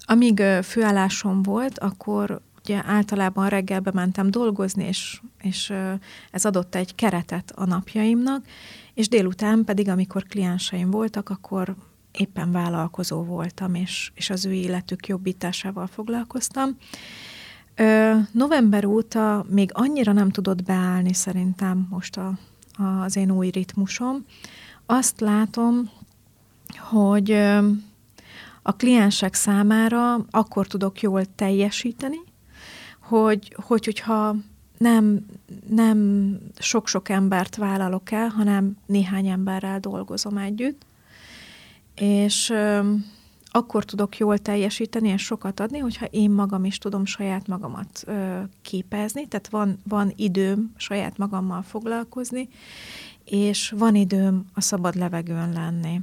Amíg 0.00 0.42
főállásom 0.62 1.42
volt, 1.42 1.78
akkor 1.78 2.40
ugye 2.64 2.82
általában 2.86 3.48
reggelbe 3.48 3.90
mentem 3.94 4.30
dolgozni, 4.30 4.84
és, 4.84 5.20
és 5.40 5.72
ez 6.30 6.44
adott 6.44 6.74
egy 6.74 6.94
keretet 6.94 7.52
a 7.56 7.64
napjaimnak, 7.64 8.44
és 8.94 9.08
délután 9.08 9.64
pedig, 9.64 9.88
amikor 9.88 10.22
klienseim 10.22 10.90
voltak, 10.90 11.28
akkor 11.28 11.74
éppen 12.12 12.52
vállalkozó 12.52 13.22
voltam, 13.22 13.74
és, 13.74 14.10
és 14.14 14.30
az 14.30 14.44
ő 14.44 14.52
életük 14.52 15.06
jobbításával 15.06 15.86
foglalkoztam. 15.86 16.76
November 18.32 18.84
óta 18.84 19.44
még 19.48 19.70
annyira 19.72 20.12
nem 20.12 20.30
tudott 20.30 20.62
beállni 20.62 21.12
szerintem 21.12 21.86
most 21.90 22.16
a, 22.16 22.38
a, 22.72 22.82
az 22.82 23.16
én 23.16 23.30
új 23.30 23.48
ritmusom, 23.48 24.24
azt 24.92 25.20
látom, 25.20 25.90
hogy 26.78 27.30
a 28.62 28.76
kliensek 28.76 29.34
számára 29.34 30.14
akkor 30.30 30.66
tudok 30.66 31.00
jól 31.00 31.24
teljesíteni, 31.34 32.20
hogy, 33.00 33.56
hogy 33.66 33.84
hogyha 33.84 34.36
nem, 34.78 35.26
nem 35.68 36.38
sok-sok 36.58 37.08
embert 37.08 37.56
vállalok 37.56 38.10
el, 38.10 38.28
hanem 38.28 38.76
néhány 38.86 39.26
emberrel 39.26 39.80
dolgozom 39.80 40.36
együtt, 40.36 40.86
és 41.94 42.52
akkor 43.54 43.84
tudok 43.84 44.16
jól 44.16 44.38
teljesíteni 44.38 45.08
és 45.08 45.22
sokat 45.22 45.60
adni, 45.60 45.78
hogyha 45.78 46.06
én 46.06 46.30
magam 46.30 46.64
is 46.64 46.78
tudom 46.78 47.04
saját 47.04 47.46
magamat 47.46 48.02
ö, 48.06 48.40
képezni, 48.62 49.28
tehát 49.28 49.48
van, 49.48 49.78
van 49.88 50.12
időm 50.16 50.72
saját 50.76 51.18
magammal 51.18 51.62
foglalkozni, 51.62 52.48
és 53.32 53.74
van 53.76 53.94
időm 53.94 54.44
a 54.54 54.60
szabad 54.60 54.94
levegőn 54.94 55.52
lenni. 55.52 56.00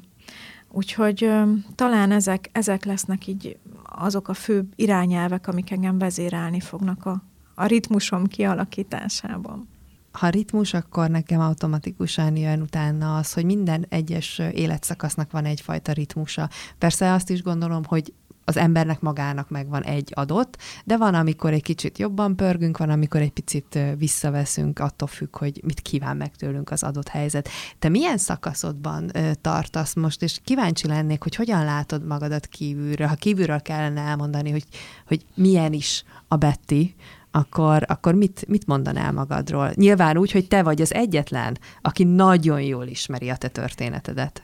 Úgyhogy 0.71 1.24
ö, 1.24 1.51
talán 1.75 2.12
ezek, 2.12 2.50
ezek 2.51 2.86
lesznek 2.86 3.27
így 3.27 3.57
azok 3.83 4.27
a 4.27 4.33
fő 4.33 4.67
irányelvek, 4.75 5.48
amik 5.48 5.71
engem 5.71 5.98
vezérelni 5.98 6.59
fognak 6.59 7.05
a, 7.05 7.24
a 7.55 7.65
ritmusom 7.65 8.25
kialakításában 8.25 9.67
ha 10.12 10.29
ritmus, 10.29 10.74
akkor 10.74 11.09
nekem 11.09 11.39
automatikusan 11.39 12.36
jön 12.36 12.62
utána 12.62 13.17
az, 13.17 13.33
hogy 13.33 13.45
minden 13.45 13.86
egyes 13.89 14.41
életszakasznak 14.53 15.31
van 15.31 15.45
egyfajta 15.45 15.91
ritmusa. 15.91 16.50
Persze 16.77 17.13
azt 17.13 17.29
is 17.29 17.43
gondolom, 17.43 17.83
hogy 17.83 18.13
az 18.50 18.58
embernek 18.58 19.00
magának 19.00 19.50
megvan 19.50 19.84
egy 19.84 20.12
adott, 20.15 20.58
de 20.86 20.98
van, 20.98 21.13
amikor 21.13 21.53
egy 21.53 21.63
kicsit 21.63 21.98
jobban 21.98 22.36
pörgünk, 22.36 22.77
van, 22.77 22.89
amikor 22.89 23.22
egy 23.22 23.32
picit 23.32 23.79
visszaveszünk, 23.98 24.79
attól 24.79 25.08
függ, 25.08 25.38
hogy 25.38 25.62
mit 25.63 25.79
kíván 25.82 26.18
meg 26.18 26.36
tőlünk 26.36 26.72
az 26.72 26.84
adott 26.84 27.08
helyzet. 27.08 27.50
Te 27.79 27.89
milyen 27.89 28.18
szakaszodban 28.18 29.12
tartasz 29.41 29.94
most, 29.94 30.24
és 30.24 30.39
kíváncsi 30.44 30.88
lennék, 30.88 31.24
hogy 31.24 31.36
hogyan 31.36 31.63
látod 31.63 32.06
magadat 32.06 32.48
kívülről, 32.48 33.08
ha 33.08 33.15
kívülről 33.15 33.62
kellene 33.62 34.01
elmondani, 34.01 34.51
hogy, 34.51 34.65
hogy 35.08 35.25
milyen 35.34 35.74
is 35.74 36.03
a 36.27 36.36
Betty, 36.36 36.96
akkor, 37.32 37.84
akkor 37.88 38.13
mit, 38.13 38.46
mit 38.48 38.68
mondanál 38.68 39.12
magadról? 39.12 39.72
Nyilván 39.75 40.18
úgy, 40.18 40.32
hogy 40.32 40.48
te 40.48 40.63
vagy 40.63 40.82
az 40.82 40.94
egyetlen, 40.94 41.58
aki 41.82 42.03
nagyon 42.03 42.62
jól 42.62 42.88
ismeri 42.88 43.29
a 43.29 43.36
te 43.36 43.48
történetedet. 43.48 44.44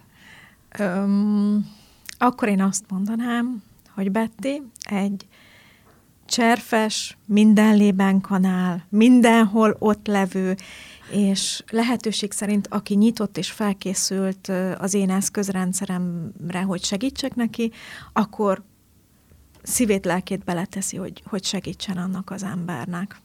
Um, 0.80 1.74
akkor 2.18 2.48
én 2.48 2.62
azt 2.62 2.84
mondanám, 2.90 3.64
hogy 3.96 4.12
Betty 4.12 4.62
egy 4.90 5.28
cserfes, 6.26 7.18
minden 7.26 8.22
kanál, 8.22 8.86
mindenhol 8.90 9.76
ott 9.80 10.08
levő, 10.08 10.56
és 11.12 11.64
lehetőség 11.72 12.32
szerint, 12.32 12.68
aki 12.68 12.94
nyitott 12.94 13.38
és 13.38 13.52
felkészült 13.52 14.52
az 14.78 14.94
én 14.94 15.10
eszközrendszeremre, 15.10 16.62
hogy 16.62 16.84
segítsek 16.84 17.36
neki, 17.36 17.72
akkor 18.14 18.64
szívét, 19.64 20.06
lelkét 20.06 20.44
beleteszi, 20.44 20.98
hogy, 20.98 21.22
hogy 21.26 21.44
segítsen 21.44 21.98
annak 21.98 22.30
az 22.32 22.44
embernek. 22.44 23.22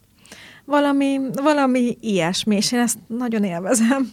Valami, 0.65 1.19
valami 1.33 1.97
ilyesmi, 1.99 2.55
és 2.55 2.71
én 2.71 2.79
ezt 2.79 2.97
nagyon 3.07 3.43
élvezem. 3.43 4.11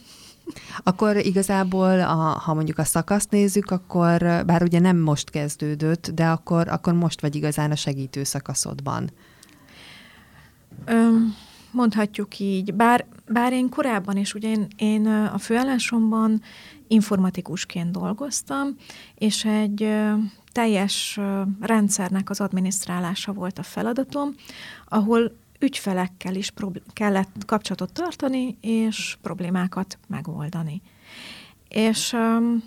Akkor 0.82 1.16
igazából, 1.16 2.00
a, 2.00 2.14
ha 2.14 2.54
mondjuk 2.54 2.78
a 2.78 2.84
szakaszt 2.84 3.30
nézzük, 3.30 3.70
akkor 3.70 4.18
bár 4.46 4.62
ugye 4.62 4.80
nem 4.80 4.96
most 4.96 5.30
kezdődött, 5.30 6.10
de 6.10 6.26
akkor, 6.26 6.68
akkor 6.68 6.92
most 6.92 7.20
vagy 7.20 7.34
igazán 7.34 7.70
a 7.70 7.76
segítő 7.76 8.24
szakaszodban. 8.24 9.10
Öm, 10.84 11.34
mondhatjuk 11.70 12.38
így. 12.38 12.74
Bár, 12.74 13.06
bár 13.28 13.52
én 13.52 13.68
korábban 13.68 14.16
is, 14.16 14.34
ugye 14.34 14.48
én, 14.48 14.66
én 14.76 15.06
a 15.06 15.38
főállásomban 15.38 16.42
informatikusként 16.88 17.90
dolgoztam, 17.90 18.76
és 19.14 19.44
egy 19.44 19.88
teljes 20.52 21.20
rendszernek 21.60 22.30
az 22.30 22.40
adminisztrálása 22.40 23.32
volt 23.32 23.58
a 23.58 23.62
feladatom, 23.62 24.34
ahol 24.88 25.32
ügyfelekkel 25.58 26.34
is 26.34 26.52
kellett 26.92 27.44
kapcsolatot 27.46 27.92
tartani, 27.92 28.56
és 28.60 29.16
problémákat 29.22 29.98
megoldani. 30.08 30.82
És 31.68 32.12
um, 32.12 32.62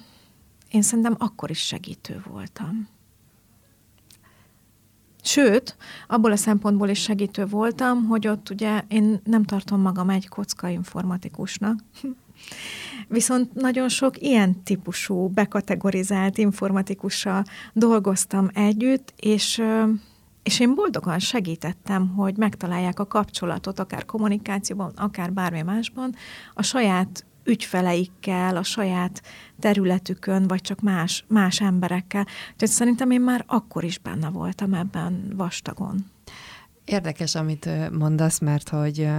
én 0.69 0.81
szerintem 0.81 1.15
akkor 1.17 1.49
is 1.49 1.59
segítő 1.59 2.23
voltam. 2.29 2.87
Sőt, 5.23 5.77
abból 6.07 6.31
a 6.31 6.35
szempontból 6.35 6.89
is 6.89 7.01
segítő 7.01 7.45
voltam, 7.45 8.05
hogy 8.05 8.27
ott 8.27 8.49
ugye 8.49 8.83
én 8.87 9.19
nem 9.23 9.43
tartom 9.43 9.81
magam 9.81 10.09
egy 10.09 10.27
kocka 10.27 10.67
informatikusnak, 10.67 11.79
Viszont 13.07 13.53
nagyon 13.53 13.89
sok 13.89 14.21
ilyen 14.21 14.63
típusú, 14.63 15.27
bekategorizált 15.27 16.37
informatikussal 16.37 17.43
dolgoztam 17.73 18.49
együtt, 18.53 19.13
és 19.15 19.61
és 20.43 20.59
én 20.59 20.75
boldogan 20.75 21.19
segítettem, 21.19 22.07
hogy 22.07 22.37
megtalálják 22.37 22.99
a 22.99 23.07
kapcsolatot, 23.07 23.79
akár 23.79 24.05
kommunikációban, 24.05 24.91
akár 24.95 25.33
bármi 25.33 25.61
másban, 25.61 26.15
a 26.53 26.63
saját 26.63 27.25
ügyfeleikkel, 27.43 28.57
a 28.57 28.63
saját 28.63 29.21
területükön, 29.59 30.47
vagy 30.47 30.61
csak 30.61 30.81
más, 30.81 31.25
más 31.27 31.61
emberekkel. 31.61 32.23
Tehát 32.23 32.75
szerintem 32.75 33.11
én 33.11 33.21
már 33.21 33.43
akkor 33.47 33.83
is 33.83 33.97
benne 33.97 34.29
voltam 34.29 34.73
ebben 34.73 35.33
vastagon. 35.35 36.05
Érdekes, 36.85 37.35
amit 37.35 37.69
mondasz, 37.91 38.39
mert 38.39 38.69
hogy 38.69 39.09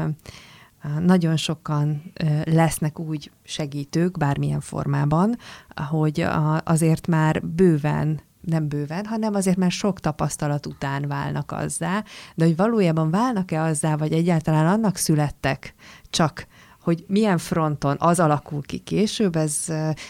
nagyon 0.99 1.37
sokan 1.37 2.03
lesznek 2.45 2.99
úgy 2.99 3.31
segítők, 3.43 4.19
bármilyen 4.19 4.61
formában, 4.61 5.37
hogy 5.89 6.27
azért 6.65 7.07
már 7.07 7.47
bőven 7.47 8.21
nem 8.43 8.69
bőven, 8.69 9.07
hanem 9.07 9.35
azért 9.35 9.57
már 9.57 9.71
sok 9.71 10.01
tapasztalat 10.01 10.67
után 10.67 11.09
válnak 11.09 11.53
azzá, 11.53 12.05
de 12.35 12.45
hogy 12.45 12.57
valójában 12.57 13.11
válnak-e 13.11 13.63
azzá, 13.63 13.97
vagy 13.97 14.13
egyáltalán 14.13 14.67
annak 14.67 14.97
születtek 14.97 15.75
csak 16.11 16.47
hogy 16.83 17.05
milyen 17.07 17.39
fronton 17.39 17.97
az 17.99 18.21
alakul 18.21 18.63
ki 18.63 18.79
később, 18.79 19.37
ez, 19.37 19.57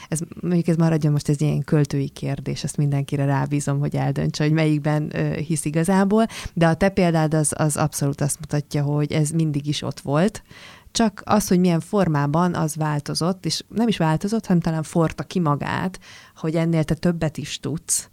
ez 0.09 0.21
mondjuk 0.41 0.69
ez 0.69 0.77
maradjon 0.77 1.13
most 1.13 1.29
ez 1.29 1.41
ilyen 1.41 1.65
költői 1.65 2.09
kérdés, 2.09 2.65
ezt 2.65 2.77
mindenkire 2.77 3.25
rábízom, 3.25 3.79
hogy 3.79 3.97
eldöntse, 3.97 4.45
hogy 4.45 4.53
melyikben 4.53 5.13
hisz 5.47 5.65
igazából, 5.65 6.27
de 6.55 6.67
a 6.67 6.75
te 6.75 6.89
példád 6.89 7.35
az, 7.35 7.53
az 7.57 7.77
abszolút 7.77 8.21
azt 8.21 8.41
mutatja, 8.41 8.83
hogy 8.83 9.13
ez 9.13 9.31
mindig 9.31 9.67
is 9.67 9.83
ott 9.83 10.01
volt, 10.01 10.43
csak 10.93 11.23
az, 11.25 11.49
hogy 11.49 11.61
milyen 11.61 11.81
formában 11.81 12.55
az 12.55 12.77
változott, 12.77 13.47
és 13.47 13.65
nem 13.69 13.89
is 13.89 13.97
változott, 13.97 14.47
hanem 14.47 14.63
talán 14.63 14.83
forta 14.83 15.23
ki 15.23 15.41
magát, 15.41 16.01
hogy 16.37 16.55
ennél 16.55 16.85
te 16.85 16.95
többet 16.95 17.37
is 17.37 17.61
tudsz, 17.61 18.09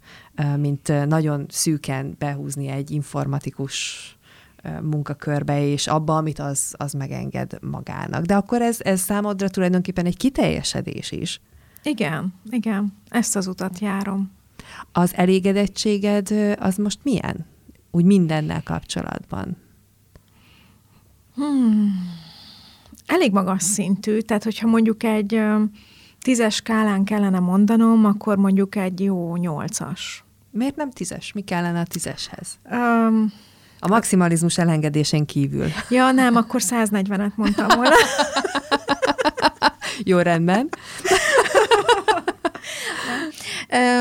mint 0.56 1.06
nagyon 1.06 1.46
szűken 1.48 2.14
behúzni 2.18 2.68
egy 2.68 2.90
informatikus 2.90 4.04
munkakörbe, 4.82 5.66
és 5.66 5.86
abba, 5.86 6.16
amit 6.16 6.38
az, 6.38 6.74
az 6.76 6.92
megenged 6.92 7.58
magának. 7.62 8.24
De 8.24 8.34
akkor 8.34 8.62
ez, 8.62 8.76
ez 8.80 9.00
számodra 9.00 9.48
tulajdonképpen 9.48 10.06
egy 10.06 10.16
kiteljesedés 10.16 11.10
is. 11.12 11.40
Igen, 11.82 12.34
igen, 12.50 12.96
ezt 13.08 13.36
az 13.36 13.46
utat 13.46 13.78
járom. 13.78 14.30
Az 14.92 15.14
elégedettséged 15.14 16.30
az 16.58 16.76
most 16.76 16.98
milyen? 17.02 17.46
Úgy 17.90 18.04
mindennel 18.04 18.62
kapcsolatban. 18.62 19.56
Hmm. 21.34 22.28
Elég 23.10 23.32
magas 23.32 23.62
szintű, 23.62 24.20
tehát 24.20 24.44
hogyha 24.44 24.66
mondjuk 24.66 25.02
egy 25.02 25.42
tízes 26.20 26.54
skálán 26.54 27.04
kellene 27.04 27.38
mondanom, 27.38 28.04
akkor 28.04 28.36
mondjuk 28.36 28.76
egy 28.76 29.00
jó 29.00 29.36
nyolcas. 29.36 30.24
Miért 30.50 30.76
nem 30.76 30.90
tízes? 30.90 31.32
Mi 31.32 31.40
kellene 31.40 31.80
a 31.80 31.84
tízeshez? 31.84 32.58
Um, 32.70 33.32
a 33.78 33.88
maximalizmus 33.88 34.58
elengedésén 34.58 35.26
kívül. 35.26 35.66
Ja, 35.88 36.10
nem, 36.10 36.36
akkor 36.36 36.60
140-et 36.64 37.34
mondtam 37.34 37.66
volna. 37.68 37.94
Jó, 40.04 40.18
rendben. 40.18 40.68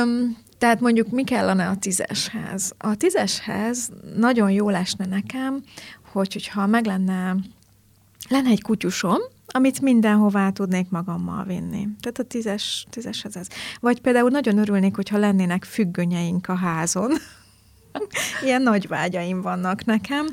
um, 0.04 0.38
tehát 0.58 0.80
mondjuk 0.80 1.10
mi 1.10 1.24
kellene 1.24 1.68
a 1.68 1.76
tízeshez? 1.76 2.74
A 2.78 2.96
tízeshez 2.96 3.90
nagyon 4.18 4.52
jó 4.52 4.70
lesne 4.70 5.06
nekem, 5.06 5.64
hogy, 6.12 6.34
hogyha 6.34 6.68
meg 6.68 6.86
lenne, 6.86 7.36
lenne 8.30 8.50
egy 8.50 8.62
kutyusom, 8.62 9.18
amit 9.46 9.82
mindenhová 9.82 10.50
tudnék 10.50 10.90
magammal 10.90 11.44
vinni. 11.44 11.88
Tehát 12.00 12.20
a 12.20 12.24
tízes, 12.24 12.86
tízeshez 12.90 13.36
ez. 13.36 13.48
Vagy 13.80 14.02
például 14.02 14.30
nagyon 14.30 14.58
örülnék, 14.58 14.96
hogyha 14.96 15.18
lennének 15.18 15.64
függönyeink 15.64 16.48
a 16.48 16.56
házon. 16.56 17.12
Ilyen 18.46 18.62
nagy 18.62 18.88
vágyaim 18.88 19.42
vannak 19.42 19.86
nekem. 19.86 20.28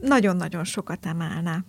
nagyon-nagyon 0.00 0.64
sokat 0.64 1.06
emelne 1.06 1.64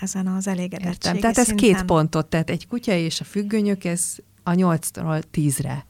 ezen 0.00 0.26
az 0.26 0.46
elégedettségi 0.46 1.18
Tehát 1.18 1.38
ez 1.38 1.48
két 1.48 1.82
pontot, 1.82 2.26
tehát 2.26 2.50
egy 2.50 2.68
kutya 2.68 2.92
és 2.92 3.20
a 3.20 3.24
függönyök, 3.24 3.84
ez 3.84 4.14
a 4.42 4.52
nyolctól 4.52 5.22
tízre 5.22 5.86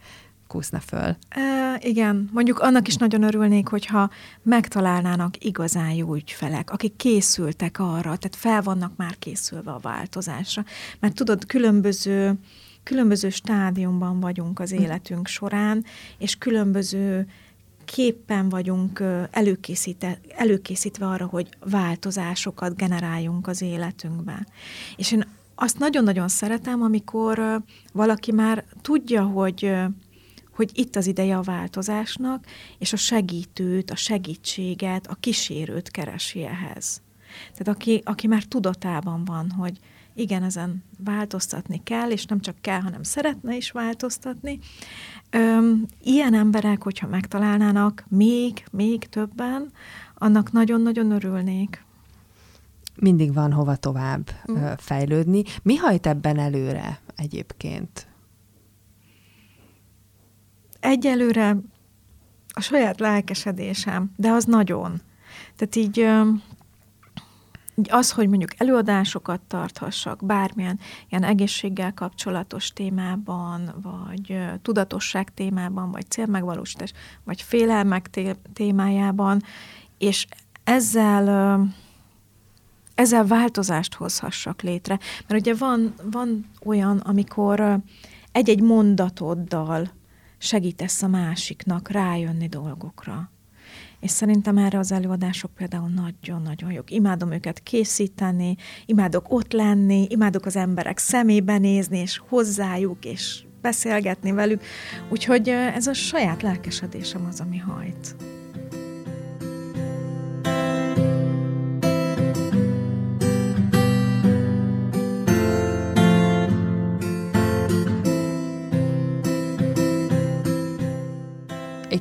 kúszna 0.46 0.80
föl. 0.80 1.16
E, 1.28 1.78
igen, 1.80 2.30
mondjuk 2.32 2.58
annak 2.58 2.88
is 2.88 2.96
nagyon 2.96 3.22
örülnék, 3.22 3.68
hogyha 3.68 4.10
megtalálnának 4.42 5.44
igazán 5.44 5.90
jó 5.90 6.14
ügyfelek, 6.14 6.70
akik 6.70 6.96
készültek 6.96 7.78
arra, 7.78 8.02
tehát 8.02 8.36
fel 8.36 8.62
vannak 8.62 8.96
már 8.96 9.18
készülve 9.18 9.70
a 9.70 9.78
változásra. 9.78 10.64
Mert 11.00 11.14
tudod, 11.14 11.46
különböző, 11.46 12.34
különböző 12.82 13.28
stádiumban 13.30 14.20
vagyunk 14.20 14.60
az 14.60 14.70
hm. 14.70 14.82
életünk 14.82 15.26
során, 15.26 15.84
és 16.18 16.36
különböző 16.36 17.26
képpen 17.84 18.48
vagyunk 18.48 19.02
előkészítve 20.36 21.06
arra, 21.06 21.26
hogy 21.26 21.48
változásokat 21.70 22.76
generáljunk 22.76 23.46
az 23.46 23.62
életünkben. 23.62 24.46
És 24.96 25.12
én 25.12 25.24
azt 25.54 25.78
nagyon-nagyon 25.78 26.28
szeretem, 26.28 26.82
amikor 26.82 27.62
valaki 27.92 28.32
már 28.32 28.64
tudja, 28.82 29.22
hogy 29.22 29.72
hogy 30.56 30.70
itt 30.74 30.96
az 30.96 31.06
ideje 31.06 31.36
a 31.36 31.42
változásnak, 31.42 32.44
és 32.78 32.92
a 32.92 32.96
segítőt, 32.96 33.90
a 33.90 33.96
segítséget, 33.96 35.06
a 35.06 35.14
kísérőt 35.14 35.90
keresi 35.90 36.44
ehhez. 36.44 37.02
Tehát 37.52 37.68
aki, 37.68 38.00
aki 38.04 38.26
már 38.26 38.42
tudatában 38.42 39.24
van, 39.24 39.50
hogy 39.50 39.78
igen, 40.14 40.42
ezen 40.42 40.84
változtatni 41.04 41.80
kell, 41.82 42.10
és 42.10 42.24
nem 42.24 42.40
csak 42.40 42.56
kell, 42.60 42.80
hanem 42.80 43.02
szeretne 43.02 43.56
is 43.56 43.70
változtatni. 43.70 44.58
Öm, 45.30 45.86
ilyen 46.02 46.34
emberek, 46.34 46.82
hogyha 46.82 47.06
megtalálnának 47.06 48.04
még, 48.08 48.64
még 48.70 49.08
többen, 49.08 49.72
annak 50.14 50.52
nagyon-nagyon 50.52 51.10
örülnék. 51.10 51.84
Mindig 52.94 53.34
van 53.34 53.52
hova 53.52 53.76
tovább 53.76 54.30
mm. 54.50 54.64
fejlődni. 54.76 55.42
Mi 55.62 55.74
hajt 55.74 56.06
ebben 56.06 56.38
előre 56.38 57.00
egyébként? 57.16 58.06
Egyelőre 60.86 61.56
a 62.48 62.60
saját 62.60 63.00
lelkesedésem, 63.00 64.10
de 64.16 64.30
az 64.30 64.44
nagyon. 64.44 65.00
Tehát 65.56 65.76
így 65.76 66.08
az, 67.88 68.12
hogy 68.12 68.28
mondjuk 68.28 68.60
előadásokat 68.60 69.40
tarthassak 69.40 70.24
bármilyen 70.24 70.78
ilyen 71.08 71.22
egészséggel 71.22 71.94
kapcsolatos 71.94 72.68
témában, 72.68 73.74
vagy 73.82 74.38
tudatosság 74.62 75.34
témában, 75.34 75.90
vagy 75.90 76.10
célmegvalósítás, 76.10 76.92
vagy 77.24 77.42
félelmek 77.42 78.10
témájában, 78.52 79.42
és 79.98 80.26
ezzel 80.64 81.60
ezzel 82.94 83.26
változást 83.26 83.94
hozhassak 83.94 84.62
létre. 84.62 84.98
Mert 85.28 85.40
ugye 85.40 85.54
van, 85.54 85.94
van 86.10 86.50
olyan, 86.64 86.98
amikor 86.98 87.78
egy-egy 88.32 88.62
mondatoddal 88.62 89.90
segítesz 90.38 91.02
a 91.02 91.08
másiknak 91.08 91.88
rájönni 91.88 92.46
dolgokra. 92.46 93.30
És 94.00 94.10
szerintem 94.10 94.58
erre 94.58 94.78
az 94.78 94.92
előadások 94.92 95.50
például 95.54 95.88
nagyon-nagyon 95.88 96.72
jók. 96.72 96.90
Imádom 96.90 97.32
őket 97.32 97.62
készíteni, 97.62 98.56
imádok 98.86 99.32
ott 99.32 99.52
lenni, 99.52 100.06
imádok 100.08 100.46
az 100.46 100.56
emberek 100.56 100.98
szemébe 100.98 101.58
nézni, 101.58 101.98
és 101.98 102.22
hozzájuk, 102.28 103.04
és 103.04 103.44
beszélgetni 103.60 104.32
velük. 104.32 104.62
Úgyhogy 105.08 105.48
ez 105.48 105.86
a 105.86 105.92
saját 105.92 106.42
lelkesedésem 106.42 107.26
az, 107.26 107.40
ami 107.40 107.58
hajt. 107.58 108.16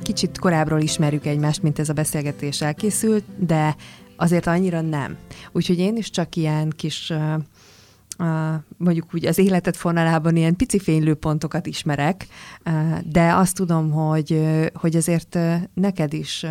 Kicsit 0.06 0.38
korábbról 0.38 0.80
ismerjük 0.80 1.26
egymást, 1.26 1.62
mint 1.62 1.78
ez 1.78 1.88
a 1.88 1.92
beszélgetés 1.92 2.60
elkészült, 2.60 3.24
de 3.46 3.76
azért 4.16 4.46
annyira 4.46 4.80
nem. 4.80 5.16
Úgyhogy 5.52 5.78
én 5.78 5.96
is 5.96 6.10
csak 6.10 6.36
ilyen 6.36 6.72
kis 6.76 7.10
uh, 7.10 7.34
uh, 8.18 8.54
mondjuk 8.76 9.14
úgy 9.14 9.26
az 9.26 9.38
életet 9.38 9.76
fonalában 9.76 10.36
ilyen 10.36 10.56
pici 10.56 10.78
fénylőpontokat 10.78 11.66
ismerek, 11.66 12.26
de 13.04 13.32
azt 13.32 13.54
tudom, 13.54 13.90
hogy, 13.90 14.42
hogy 14.74 14.96
azért 14.96 15.38
neked 15.74 16.12
is 16.12 16.46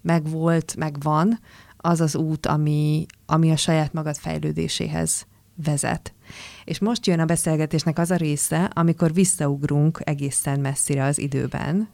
megvolt, 0.00 0.76
megvan 0.76 1.40
az 1.76 2.00
az 2.00 2.16
út, 2.16 2.46
ami, 2.46 3.06
ami 3.26 3.50
a 3.50 3.56
saját 3.56 3.92
magad 3.92 4.16
fejlődéséhez 4.16 5.26
vezet. 5.64 6.14
És 6.64 6.78
most 6.78 7.06
jön 7.06 7.20
a 7.20 7.24
beszélgetésnek 7.24 7.98
az 7.98 8.10
a 8.10 8.16
része, 8.16 8.64
amikor 8.64 9.12
visszaugrunk 9.12 10.00
egészen 10.04 10.60
messzire 10.60 11.04
az 11.04 11.18
időben, 11.18 11.88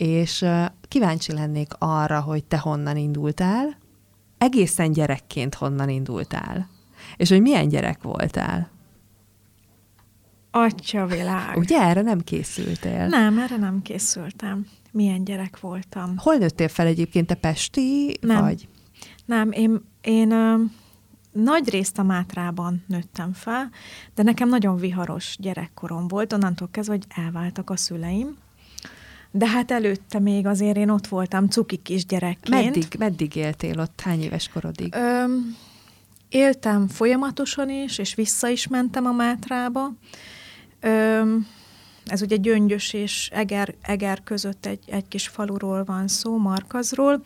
és 0.00 0.44
kíváncsi 0.88 1.32
lennék 1.32 1.72
arra, 1.78 2.20
hogy 2.20 2.44
te 2.44 2.58
honnan 2.58 2.96
indultál, 2.96 3.76
egészen 4.38 4.92
gyerekként 4.92 5.54
honnan 5.54 5.88
indultál, 5.88 6.68
és 7.16 7.28
hogy 7.28 7.40
milyen 7.40 7.68
gyerek 7.68 8.02
voltál. 8.02 8.70
Atya 10.50 11.06
világ. 11.06 11.56
Ugye 11.56 11.80
erre 11.80 12.02
nem 12.02 12.20
készültél? 12.20 13.06
Nem, 13.06 13.38
erre 13.38 13.56
nem 13.56 13.82
készültem. 13.82 14.66
Milyen 14.92 15.24
gyerek 15.24 15.60
voltam. 15.60 16.16
Hol 16.16 16.34
nőttél 16.34 16.68
fel 16.68 16.86
egyébként, 16.86 17.26
te 17.26 17.34
pesti 17.34 18.16
nem. 18.20 18.40
vagy? 18.40 18.68
Nem, 19.24 19.50
én, 19.52 19.80
én 20.00 20.30
ö, 20.30 20.54
nagy 21.32 21.68
részt 21.68 21.98
a 21.98 22.02
Mátrában 22.02 22.84
nőttem 22.86 23.32
fel, 23.32 23.70
de 24.14 24.22
nekem 24.22 24.48
nagyon 24.48 24.76
viharos 24.76 25.36
gyerekkorom 25.38 26.08
volt, 26.08 26.32
onnantól 26.32 26.68
kezdve, 26.70 26.94
hogy 26.94 27.22
elváltak 27.24 27.70
a 27.70 27.76
szüleim, 27.76 28.36
de 29.30 29.48
hát 29.48 29.70
előtte 29.70 30.18
még 30.18 30.46
azért 30.46 30.76
én 30.76 30.88
ott 30.88 31.06
voltam 31.06 31.48
cuki 31.48 31.76
kisgyerekként. 31.76 32.64
Meddig, 32.64 32.86
meddig 32.98 33.36
éltél 33.36 33.80
ott? 33.80 34.00
Hány 34.00 34.22
éves 34.22 34.48
korodig? 34.48 34.94
Öm, 34.94 35.56
éltem 36.28 36.88
folyamatosan 36.88 37.70
is, 37.70 37.98
és 37.98 38.14
vissza 38.14 38.48
is 38.48 38.66
mentem 38.66 39.06
a 39.06 39.12
Mátrába. 39.12 39.92
Ö, 40.80 41.22
ez 42.06 42.22
ugye 42.22 42.36
Gyöngyös 42.36 42.92
és 42.92 43.30
Eger, 43.32 43.74
Eger 43.82 44.22
között 44.24 44.66
egy, 44.66 44.82
egy 44.86 45.08
kis 45.08 45.28
faluról 45.28 45.84
van 45.84 46.08
szó, 46.08 46.36
Markazról, 46.36 47.22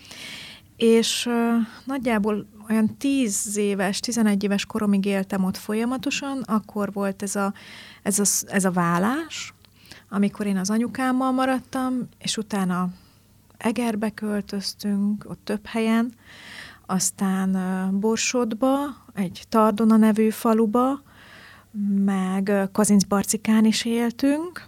és 0.76 1.26
ö, 1.26 1.56
nagyjából 1.84 2.46
olyan 2.70 2.96
10 2.96 3.56
éves, 3.56 4.00
11 4.00 4.42
éves 4.42 4.66
koromig 4.66 5.04
éltem 5.04 5.44
ott 5.44 5.56
folyamatosan, 5.56 6.42
akkor 6.42 6.92
volt 6.92 7.22
ez 7.22 7.36
a, 7.36 7.54
ez 8.02 8.18
a, 8.18 8.24
ez 8.46 8.64
a 8.64 8.70
vállás, 8.70 9.53
amikor 10.14 10.46
én 10.46 10.56
az 10.56 10.70
anyukámmal 10.70 11.32
maradtam, 11.32 12.08
és 12.18 12.36
utána 12.36 12.88
Egerbe 13.56 14.10
költöztünk, 14.10 15.24
ott 15.28 15.40
több 15.44 15.66
helyen, 15.66 16.12
aztán 16.86 17.58
Borsodba, 18.00 18.76
egy 19.14 19.44
Tardona 19.48 19.96
nevű 19.96 20.30
faluba, 20.30 21.02
meg 22.04 22.52
Kazincbarcikán 22.72 23.64
is 23.64 23.84
éltünk 23.84 24.66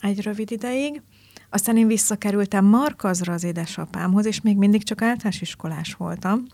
egy 0.00 0.22
rövid 0.22 0.50
ideig, 0.50 1.02
aztán 1.50 1.76
én 1.76 1.86
visszakerültem 1.86 2.64
Markazra 2.64 3.32
az 3.32 3.44
édesapámhoz, 3.44 4.26
és 4.26 4.40
még 4.40 4.56
mindig 4.56 4.82
csak 4.82 5.02
általános 5.02 5.40
iskolás 5.40 5.94
voltam. 5.94 6.46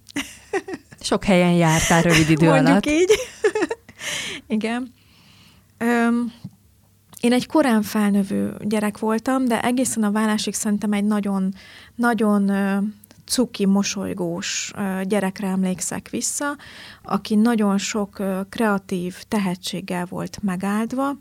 Sok 1.01 1.25
helyen 1.25 1.53
jártál 1.53 2.03
rövid 2.03 2.31
idő 2.31 2.47
Mondjuk 2.47 2.69
alatt. 2.69 2.87
így. 2.87 3.11
Igen. 4.57 4.93
Öm, 5.79 6.33
én 7.25 7.33
egy 7.33 7.47
korán 7.47 7.83
felnövő 7.83 8.57
gyerek 8.61 8.99
voltam, 8.99 9.45
de 9.45 9.63
egészen 9.63 10.03
a 10.03 10.11
vállásig 10.11 10.55
szerintem 10.55 10.93
egy 10.93 11.05
nagyon, 11.05 11.55
nagyon 11.95 12.51
cuki, 13.25 13.67
mosolygós 13.67 14.73
gyerekre 15.03 15.47
emlékszek 15.47 16.09
vissza, 16.09 16.57
aki 17.03 17.35
nagyon 17.35 17.79
sok 17.79 18.23
kreatív 18.49 19.17
tehetséggel 19.29 20.05
volt 20.05 20.39
megáldva. 20.43 21.19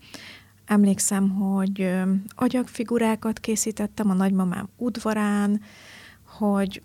Emlékszem, 0.65 1.29
hogy 1.29 1.91
agyagfigurákat 2.29 3.39
készítettem 3.39 4.09
a 4.09 4.13
nagymamám 4.13 4.69
udvarán, 4.77 5.61
hogy 6.37 6.81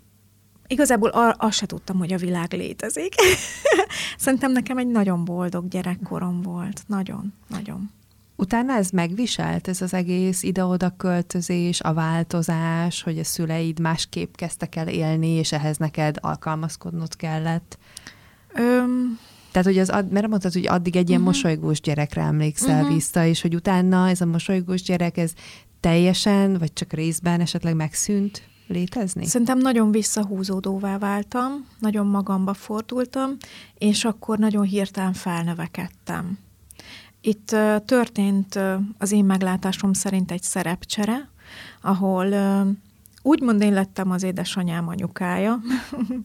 igazából 0.67 1.09
azt 1.37 1.57
se 1.57 1.65
tudtam, 1.65 1.97
hogy 1.97 2.13
a 2.13 2.17
világ 2.17 2.53
létezik. 2.53 3.13
Szerintem 4.17 4.51
nekem 4.51 4.77
egy 4.77 4.87
nagyon 4.87 5.25
boldog 5.25 5.67
gyerekkorom 5.67 6.41
volt. 6.41 6.83
Nagyon, 6.87 7.33
nagyon. 7.47 7.97
Utána 8.39 8.73
ez 8.73 8.89
megviselt, 8.89 9.67
ez 9.67 9.81
az 9.81 9.93
egész 9.93 10.43
ide-oda 10.43 10.93
költözés, 10.97 11.81
a 11.81 11.93
változás, 11.93 13.03
hogy 13.03 13.19
a 13.19 13.23
szüleid 13.23 13.79
másképp 13.79 14.35
kezdtek 14.35 14.75
el 14.75 14.87
élni, 14.87 15.27
és 15.27 15.51
ehhez 15.51 15.77
neked 15.77 16.17
alkalmazkodnod 16.21 17.15
kellett? 17.15 17.77
Öm... 18.53 19.19
Tehát, 19.51 19.67
hogy 19.67 19.77
az, 19.77 20.05
mert 20.09 20.27
mondtad, 20.27 20.53
hogy 20.53 20.67
addig 20.67 20.95
egy 20.95 21.09
ilyen 21.09 21.21
uh-huh. 21.21 21.35
mosolygós 21.35 21.81
gyerekre 21.81 22.21
emlékszel 22.21 22.81
uh-huh. 22.81 22.93
vissza, 22.93 23.25
és 23.25 23.41
hogy 23.41 23.55
utána 23.55 24.09
ez 24.09 24.21
a 24.21 24.25
mosolygós 24.25 24.81
gyerek, 24.81 25.17
ez 25.17 25.31
teljesen, 25.79 26.57
vagy 26.57 26.73
csak 26.73 26.93
részben 26.93 27.41
esetleg 27.41 27.75
megszűnt 27.75 28.43
létezni? 28.67 29.25
Szerintem 29.25 29.57
nagyon 29.57 29.91
visszahúzódóvá 29.91 30.97
váltam, 30.97 31.65
nagyon 31.79 32.05
magamba 32.05 32.53
fordultam, 32.53 33.37
és 33.77 34.05
akkor 34.05 34.37
nagyon 34.37 34.63
hirtelen 34.63 35.13
felnövekedtem. 35.13 36.37
Itt 37.21 37.55
történt 37.85 38.59
az 38.97 39.11
én 39.11 39.25
meglátásom 39.25 39.93
szerint 39.93 40.31
egy 40.31 40.43
szerepcsere, 40.43 41.29
ahol 41.81 42.33
úgymond 43.21 43.61
én 43.61 43.73
lettem 43.73 44.11
az 44.11 44.23
édesanyám 44.23 44.87
anyukája, 44.87 45.59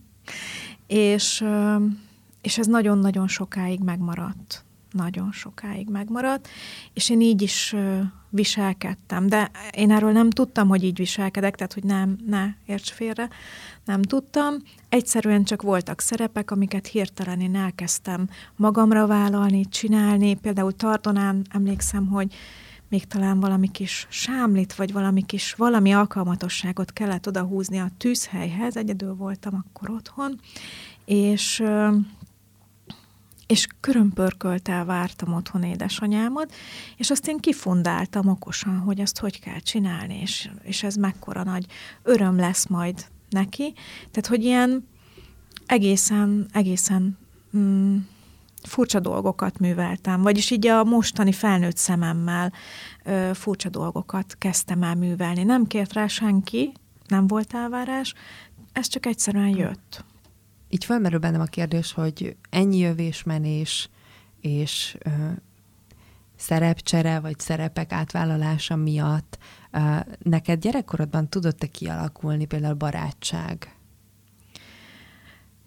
és, 0.86 1.44
és 2.40 2.58
ez 2.58 2.66
nagyon-nagyon 2.66 3.28
sokáig 3.28 3.80
megmaradt. 3.80 4.64
Nagyon 4.90 5.32
sokáig 5.32 5.88
megmaradt, 5.88 6.48
és 6.92 7.10
én 7.10 7.20
így 7.20 7.42
is 7.42 7.74
viselkedtem, 8.34 9.26
de 9.26 9.50
én 9.76 9.90
erről 9.90 10.12
nem 10.12 10.30
tudtam, 10.30 10.68
hogy 10.68 10.84
így 10.84 10.96
viselkedek, 10.96 11.56
tehát 11.56 11.72
hogy 11.72 11.84
nem, 11.84 12.18
ne 12.26 12.46
érts 12.66 12.90
félre, 12.90 13.28
nem 13.84 14.02
tudtam. 14.02 14.54
Egyszerűen 14.88 15.44
csak 15.44 15.62
voltak 15.62 16.00
szerepek, 16.00 16.50
amiket 16.50 16.86
hirtelen 16.86 17.40
én 17.40 17.56
elkezdtem 17.56 18.28
magamra 18.56 19.06
vállalni, 19.06 19.68
csinálni. 19.68 20.34
Például 20.34 20.72
Tardonán 20.72 21.46
emlékszem, 21.50 22.06
hogy 22.06 22.34
még 22.88 23.06
talán 23.06 23.40
valami 23.40 23.70
kis 23.70 24.06
sámlit, 24.10 24.74
vagy 24.74 24.92
valami 24.92 25.22
kis, 25.22 25.54
valami 25.54 25.92
alkalmatosságot 25.92 26.92
kellett 26.92 27.26
odahúzni 27.26 27.78
a 27.78 27.90
tűzhelyhez, 27.98 28.76
egyedül 28.76 29.14
voltam 29.14 29.64
akkor 29.66 29.90
otthon, 29.90 30.40
és 31.04 31.62
és 33.46 33.66
körömpörköltel 33.80 34.84
vártam 34.84 35.34
otthon 35.34 35.62
édesanyámat, 35.62 36.54
és 36.96 37.10
azt 37.10 37.28
én 37.28 37.38
kifundáltam 37.38 38.28
okosan, 38.28 38.78
hogy 38.78 39.00
azt 39.00 39.18
hogy 39.18 39.40
kell 39.40 39.58
csinálni, 39.58 40.20
és, 40.20 40.50
és 40.62 40.82
ez 40.82 40.94
mekkora 40.94 41.42
nagy 41.42 41.66
öröm 42.02 42.36
lesz 42.36 42.66
majd 42.66 43.06
neki. 43.28 43.72
Tehát, 44.10 44.26
hogy 44.26 44.44
ilyen 44.44 44.88
egészen, 45.66 46.46
egészen 46.52 47.18
mm, 47.56 47.96
furcsa 48.62 49.00
dolgokat 49.00 49.58
műveltem, 49.58 50.22
vagyis 50.22 50.50
így 50.50 50.66
a 50.66 50.84
mostani 50.84 51.32
felnőtt 51.32 51.76
szememmel 51.76 52.52
ö, 53.04 53.30
furcsa 53.34 53.68
dolgokat 53.68 54.36
kezdtem 54.38 54.82
el 54.82 54.94
művelni. 54.94 55.42
Nem 55.42 55.66
kért 55.66 55.92
rá 55.92 56.06
senki, 56.06 56.72
nem 57.06 57.26
volt 57.26 57.54
elvárás, 57.54 58.14
ez 58.72 58.86
csak 58.88 59.06
egyszerűen 59.06 59.56
jött 59.56 60.04
így 60.74 60.84
felmerül 60.84 61.18
bennem 61.18 61.40
a 61.40 61.44
kérdés, 61.44 61.92
hogy 61.92 62.36
ennyi 62.50 62.78
jövésmenés 62.78 63.88
és 64.40 64.96
ö, 65.04 65.10
szerepcsere 66.36 67.20
vagy 67.20 67.38
szerepek 67.38 67.92
átvállalása 67.92 68.76
miatt 68.76 69.38
ö, 69.70 69.78
neked 70.22 70.60
gyerekkorodban 70.60 71.28
tudott-e 71.28 71.66
kialakulni 71.66 72.44
például 72.44 72.74
barátság? 72.74 73.76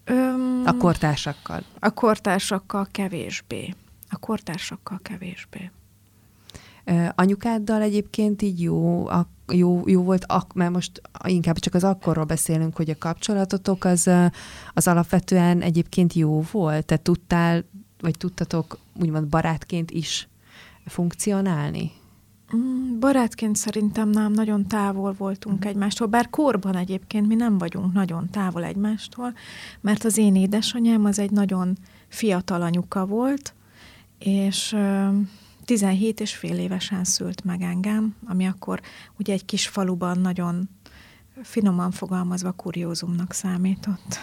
Öm, 0.04 0.64
a 0.66 0.78
kortársakkal? 0.78 1.64
A 1.80 1.90
kortársakkal 1.90 2.88
kevésbé. 2.92 3.76
A 4.10 4.18
kortársakkal 4.18 5.00
kevésbé. 5.02 5.72
Anyukáddal 7.16 7.82
egyébként 7.82 8.42
így 8.42 8.62
jó, 8.62 9.08
a, 9.08 9.28
jó, 9.54 9.84
jó 9.86 10.04
volt, 10.04 10.26
ak, 10.28 10.54
mert 10.54 10.72
most 10.72 11.02
inkább 11.28 11.58
csak 11.60 11.74
az 11.74 11.84
akkorról 11.84 12.26
beszélünk, 12.26 12.76
hogy 12.76 12.90
a 12.90 12.98
kapcsolatotok 13.00 13.84
az, 13.84 14.10
az 14.74 14.88
alapvetően 14.88 15.62
egyébként 15.62 16.14
jó 16.14 16.44
volt? 16.52 16.86
Te 16.86 16.98
tudtál, 16.98 17.66
vagy 18.00 18.18
tudtatok 18.18 18.78
úgymond 19.02 19.28
barátként 19.28 19.92
is 19.92 20.28
funkcionálni? 20.86 21.92
Mm, 22.56 23.00
barátként 23.00 23.56
szerintem 23.56 24.10
nem 24.10 24.32
nagyon 24.32 24.68
távol 24.68 25.14
voltunk 25.18 25.66
mm. 25.66 25.70
egymástól, 25.70 26.08
bár 26.08 26.30
korban 26.30 26.76
egyébként 26.76 27.28
mi 27.28 27.36
nem 27.36 27.58
vagyunk 27.58 27.94
nagyon 27.94 28.30
távol 28.30 28.64
egymástól, 28.64 29.34
mert 29.82 30.04
az 30.04 30.18
én 30.18 30.36
édesanyám 30.36 31.06
az 31.06 31.20
egy 31.20 31.32
nagyon 31.32 31.78
fiatal 32.08 32.62
anyuka 32.62 33.06
volt, 33.06 33.54
és 34.20 34.76
17 35.68 36.20
és 36.20 36.36
fél 36.36 36.58
évesen 36.60 37.04
szült 37.04 37.44
meg 37.44 37.62
engem, 37.62 38.16
ami 38.26 38.48
akkor 38.48 38.82
ugye 39.20 39.34
egy 39.34 39.46
kis 39.46 39.68
faluban 39.68 40.20
nagyon 40.20 40.70
finoman 41.44 41.92
fogalmazva 41.92 42.52
kuriózumnak 42.52 43.34
számított. 43.34 44.20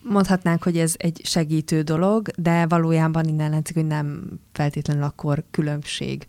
Mondhatnánk, 0.00 0.62
hogy 0.62 0.78
ez 0.78 0.94
egy 0.96 1.20
segítő 1.24 1.82
dolog, 1.82 2.28
de 2.36 2.66
valójában 2.66 3.24
innen 3.24 3.50
látszik, 3.50 3.74
hogy 3.74 3.86
nem 3.86 4.24
feltétlenül 4.52 5.02
akkor 5.02 5.44
különbség 5.50 6.26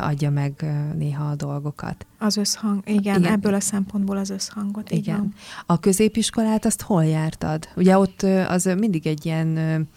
adja 0.00 0.30
meg 0.30 0.64
néha 0.96 1.30
a 1.30 1.34
dolgokat. 1.34 2.06
Az 2.18 2.36
összhang, 2.36 2.82
igen, 2.86 3.18
igen. 3.18 3.32
ebből 3.32 3.54
a 3.54 3.60
szempontból 3.60 4.16
az 4.16 4.30
összhangot. 4.30 4.90
Igen. 4.90 5.34
A 5.66 5.80
középiskolát 5.80 6.64
azt 6.64 6.82
hol 6.82 7.04
jártad? 7.04 7.68
Ugye 7.76 7.98
ott 7.98 8.22
az 8.48 8.64
mindig 8.64 9.06
egy 9.06 9.26
ilyen 9.26 9.88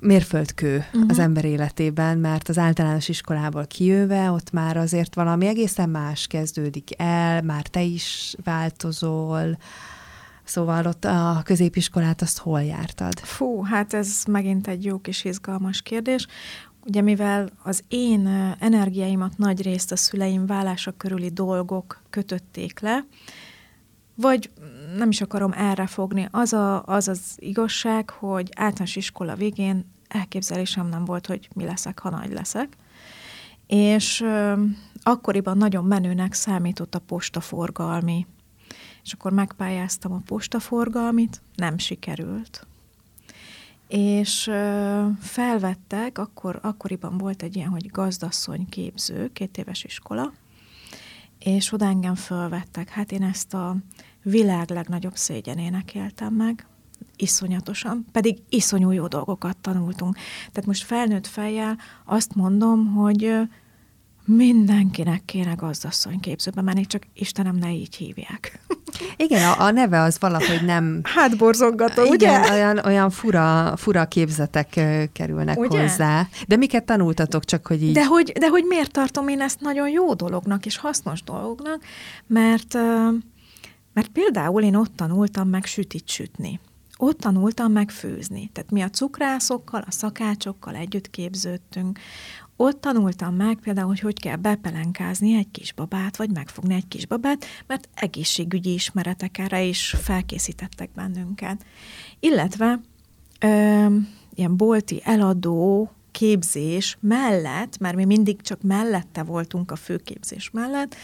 mérföldkő 0.00 0.76
uh-huh. 0.76 1.04
az 1.08 1.18
ember 1.18 1.44
életében, 1.44 2.18
mert 2.18 2.48
az 2.48 2.58
általános 2.58 3.08
iskolából 3.08 3.66
kijöve 3.66 4.30
ott 4.30 4.50
már 4.50 4.76
azért 4.76 5.14
valami 5.14 5.46
egészen 5.46 5.90
más 5.90 6.26
kezdődik 6.26 6.90
el, 6.96 7.42
már 7.42 7.66
te 7.66 7.82
is 7.82 8.34
változol, 8.44 9.56
Szóval 10.46 10.86
ott 10.86 11.04
a 11.04 11.40
középiskolát 11.44 12.22
azt 12.22 12.38
hol 12.38 12.62
jártad? 12.62 13.18
Fú, 13.18 13.62
hát 13.62 13.94
ez 13.94 14.22
megint 14.28 14.68
egy 14.68 14.84
jó 14.84 14.98
kis 14.98 15.24
izgalmas 15.24 15.82
kérdés. 15.82 16.26
Ugye 16.84 17.00
mivel 17.00 17.48
az 17.62 17.84
én 17.88 18.26
energiáimat 18.58 19.38
nagy 19.38 19.62
részt 19.62 19.92
a 19.92 19.96
szüleim 19.96 20.46
vállása 20.46 20.90
körüli 20.96 21.28
dolgok 21.28 22.02
kötötték 22.10 22.80
le, 22.80 23.04
vagy 24.14 24.50
nem 24.96 25.08
is 25.08 25.20
akarom 25.20 25.52
erre 25.52 25.86
fogni. 25.86 26.28
Az, 26.30 26.52
a, 26.52 26.82
az 26.84 27.08
az 27.08 27.20
igazság, 27.36 28.10
hogy 28.10 28.50
általános 28.56 28.96
iskola 28.96 29.34
végén 29.34 29.84
elképzelésem 30.08 30.88
nem 30.88 31.04
volt, 31.04 31.26
hogy 31.26 31.48
mi 31.54 31.64
leszek, 31.64 31.98
ha 31.98 32.10
nagy 32.10 32.32
leszek. 32.32 32.76
És 33.66 34.20
ö, 34.20 34.62
akkoriban 35.02 35.56
nagyon 35.56 35.84
menőnek 35.84 36.32
számított 36.32 36.94
a 36.94 36.98
postaforgalmi 36.98 38.26
és 39.06 39.12
akkor 39.12 39.32
megpályáztam 39.32 40.12
a 40.12 40.22
postaforgalmit, 40.24 41.42
nem 41.54 41.78
sikerült. 41.78 42.66
És 43.88 44.46
ö, 44.46 45.06
felvettek, 45.20 46.18
akkor, 46.18 46.58
akkoriban 46.62 47.18
volt 47.18 47.42
egy 47.42 47.56
ilyen, 47.56 47.68
hogy 47.68 47.90
gazdasszony 47.90 48.68
képző, 48.68 49.32
két 49.32 49.58
éves 49.58 49.84
iskola, 49.84 50.32
és 51.38 51.72
oda 51.72 51.84
engem 51.84 52.14
fölvettek. 52.14 52.88
Hát 52.88 53.12
én 53.12 53.22
ezt 53.22 53.54
a 53.54 53.76
világ 54.30 54.70
legnagyobb 54.70 55.16
szégyenének 55.16 55.94
éltem 55.94 56.34
meg, 56.34 56.66
iszonyatosan, 57.16 58.06
pedig 58.12 58.38
iszonyú 58.48 58.90
jó 58.90 59.06
dolgokat 59.06 59.56
tanultunk. 59.56 60.14
Tehát 60.52 60.66
most 60.66 60.84
felnőtt 60.84 61.26
fejjel 61.26 61.78
azt 62.04 62.34
mondom, 62.34 62.86
hogy 62.86 63.34
mindenkinek 64.24 65.24
kéne 65.24 65.54
gazdasszony 65.54 66.20
képzőbe 66.20 66.62
menni, 66.62 66.86
csak 66.86 67.02
Istenem, 67.14 67.56
ne 67.56 67.72
így 67.72 67.96
hívják. 67.96 68.60
Igen, 69.16 69.48
a, 69.48 69.60
a 69.60 69.70
neve 69.70 70.00
az 70.00 70.16
valahogy 70.20 70.64
nem... 70.64 71.00
Hát 71.02 71.36
borzongató, 71.36 72.02
ugye? 72.02 72.14
Igen, 72.38 72.50
olyan, 72.50 72.78
olyan 72.78 73.10
fura, 73.10 73.76
fura 73.76 74.06
képzetek 74.06 74.80
kerülnek 75.12 75.58
ugye? 75.58 75.80
hozzá. 75.80 76.28
De 76.46 76.56
miket 76.56 76.84
tanultatok, 76.84 77.44
csak 77.44 77.66
hogy 77.66 77.82
így... 77.82 77.92
De 77.92 78.04
hogy, 78.04 78.32
de 78.32 78.48
hogy 78.48 78.64
miért 78.64 78.90
tartom 78.90 79.28
én 79.28 79.40
ezt 79.40 79.60
nagyon 79.60 79.88
jó 79.88 80.14
dolognak 80.14 80.66
és 80.66 80.76
hasznos 80.76 81.22
dolognak, 81.22 81.82
mert, 82.26 82.78
mert 83.96 84.08
például 84.08 84.62
én 84.62 84.74
ott 84.74 84.96
tanultam 84.96 85.48
meg 85.48 85.64
sütit 85.64 86.08
sütni 86.08 86.60
ott 86.98 87.18
tanultam 87.18 87.72
meg 87.72 87.90
főzni. 87.90 88.50
Tehát 88.52 88.70
mi 88.70 88.82
a 88.82 88.90
cukrászokkal, 88.90 89.84
a 89.86 89.90
szakácsokkal 89.90 90.74
együtt 90.74 91.10
képződtünk. 91.10 91.98
Ott 92.56 92.80
tanultam 92.80 93.34
meg 93.34 93.56
például, 93.56 93.86
hogy 93.86 94.00
hogy 94.00 94.20
kell 94.20 94.36
bepelenkázni 94.36 95.36
egy 95.36 95.50
kisbabát, 95.50 96.16
vagy 96.16 96.30
megfogni 96.30 96.74
egy 96.74 96.88
kisbabát, 96.88 97.44
mert 97.66 97.88
egészségügyi 97.94 98.72
ismeretek 98.72 99.38
erre 99.38 99.62
is 99.62 99.94
felkészítettek 100.02 100.90
bennünket. 100.94 101.64
Illetve 102.20 102.80
ö, 103.40 103.86
ilyen 104.34 104.56
bolti 104.56 105.00
eladó 105.04 105.90
képzés 106.10 106.98
mellett, 107.00 107.78
mert 107.78 107.96
mi 107.96 108.04
mindig 108.04 108.40
csak 108.40 108.62
mellette 108.62 109.22
voltunk 109.22 109.70
a 109.70 109.76
főképzés 109.76 110.50
mellett, 110.50 110.96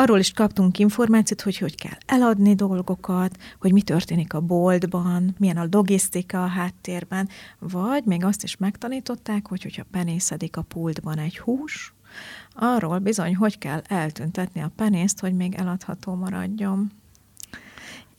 arról 0.00 0.18
is 0.18 0.32
kaptunk 0.32 0.78
információt, 0.78 1.40
hogy 1.40 1.56
hogy 1.56 1.74
kell 1.74 1.98
eladni 2.06 2.54
dolgokat, 2.54 3.36
hogy 3.58 3.72
mi 3.72 3.82
történik 3.82 4.34
a 4.34 4.40
boltban, 4.40 5.34
milyen 5.38 5.56
a 5.56 5.66
logisztika 5.70 6.42
a 6.42 6.46
háttérben, 6.46 7.28
vagy 7.58 8.04
még 8.04 8.24
azt 8.24 8.42
is 8.42 8.56
megtanították, 8.56 9.48
hogy 9.48 9.62
hogyha 9.62 9.84
penészedik 9.90 10.56
a 10.56 10.62
pultban 10.62 11.18
egy 11.18 11.38
hús, 11.38 11.94
arról 12.54 12.98
bizony, 12.98 13.36
hogy 13.36 13.58
kell 13.58 13.82
eltüntetni 13.88 14.60
a 14.60 14.72
penészt, 14.76 15.20
hogy 15.20 15.34
még 15.34 15.54
eladható 15.54 16.14
maradjon. 16.14 16.99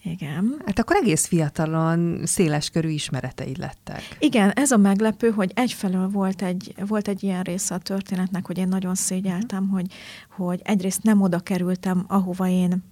Igen. 0.04 0.62
Hát 0.66 0.80
akkor 0.80 0.96
egész 0.96 1.26
fiatalon 1.26 2.26
széles 2.26 2.70
körű 2.70 2.90
ismereteid 2.90 3.58
lettek. 3.58 4.02
Igen, 4.20 4.52
ez 4.52 4.72
a 4.72 4.78
meglepő, 4.78 5.30
hogy 5.30 5.52
egyfelől 5.56 6.10
volt 6.10 6.42
egy, 6.42 6.74
volt 6.88 7.08
egy 7.08 7.24
ilyen 7.24 7.44
része 7.44 7.76
a 7.76 7.78
történetnek, 7.78 8.46
hogy 8.46 8.58
én 8.58 8.68
nagyon 8.68 8.96
szégyeltem, 8.96 9.70
hogy, 9.70 9.94
hogy 10.30 10.62
egyrészt 10.64 11.04
nem 11.04 11.22
oda 11.22 11.40
kerültem, 11.40 12.06
ahova 12.08 12.48
én 12.48 12.84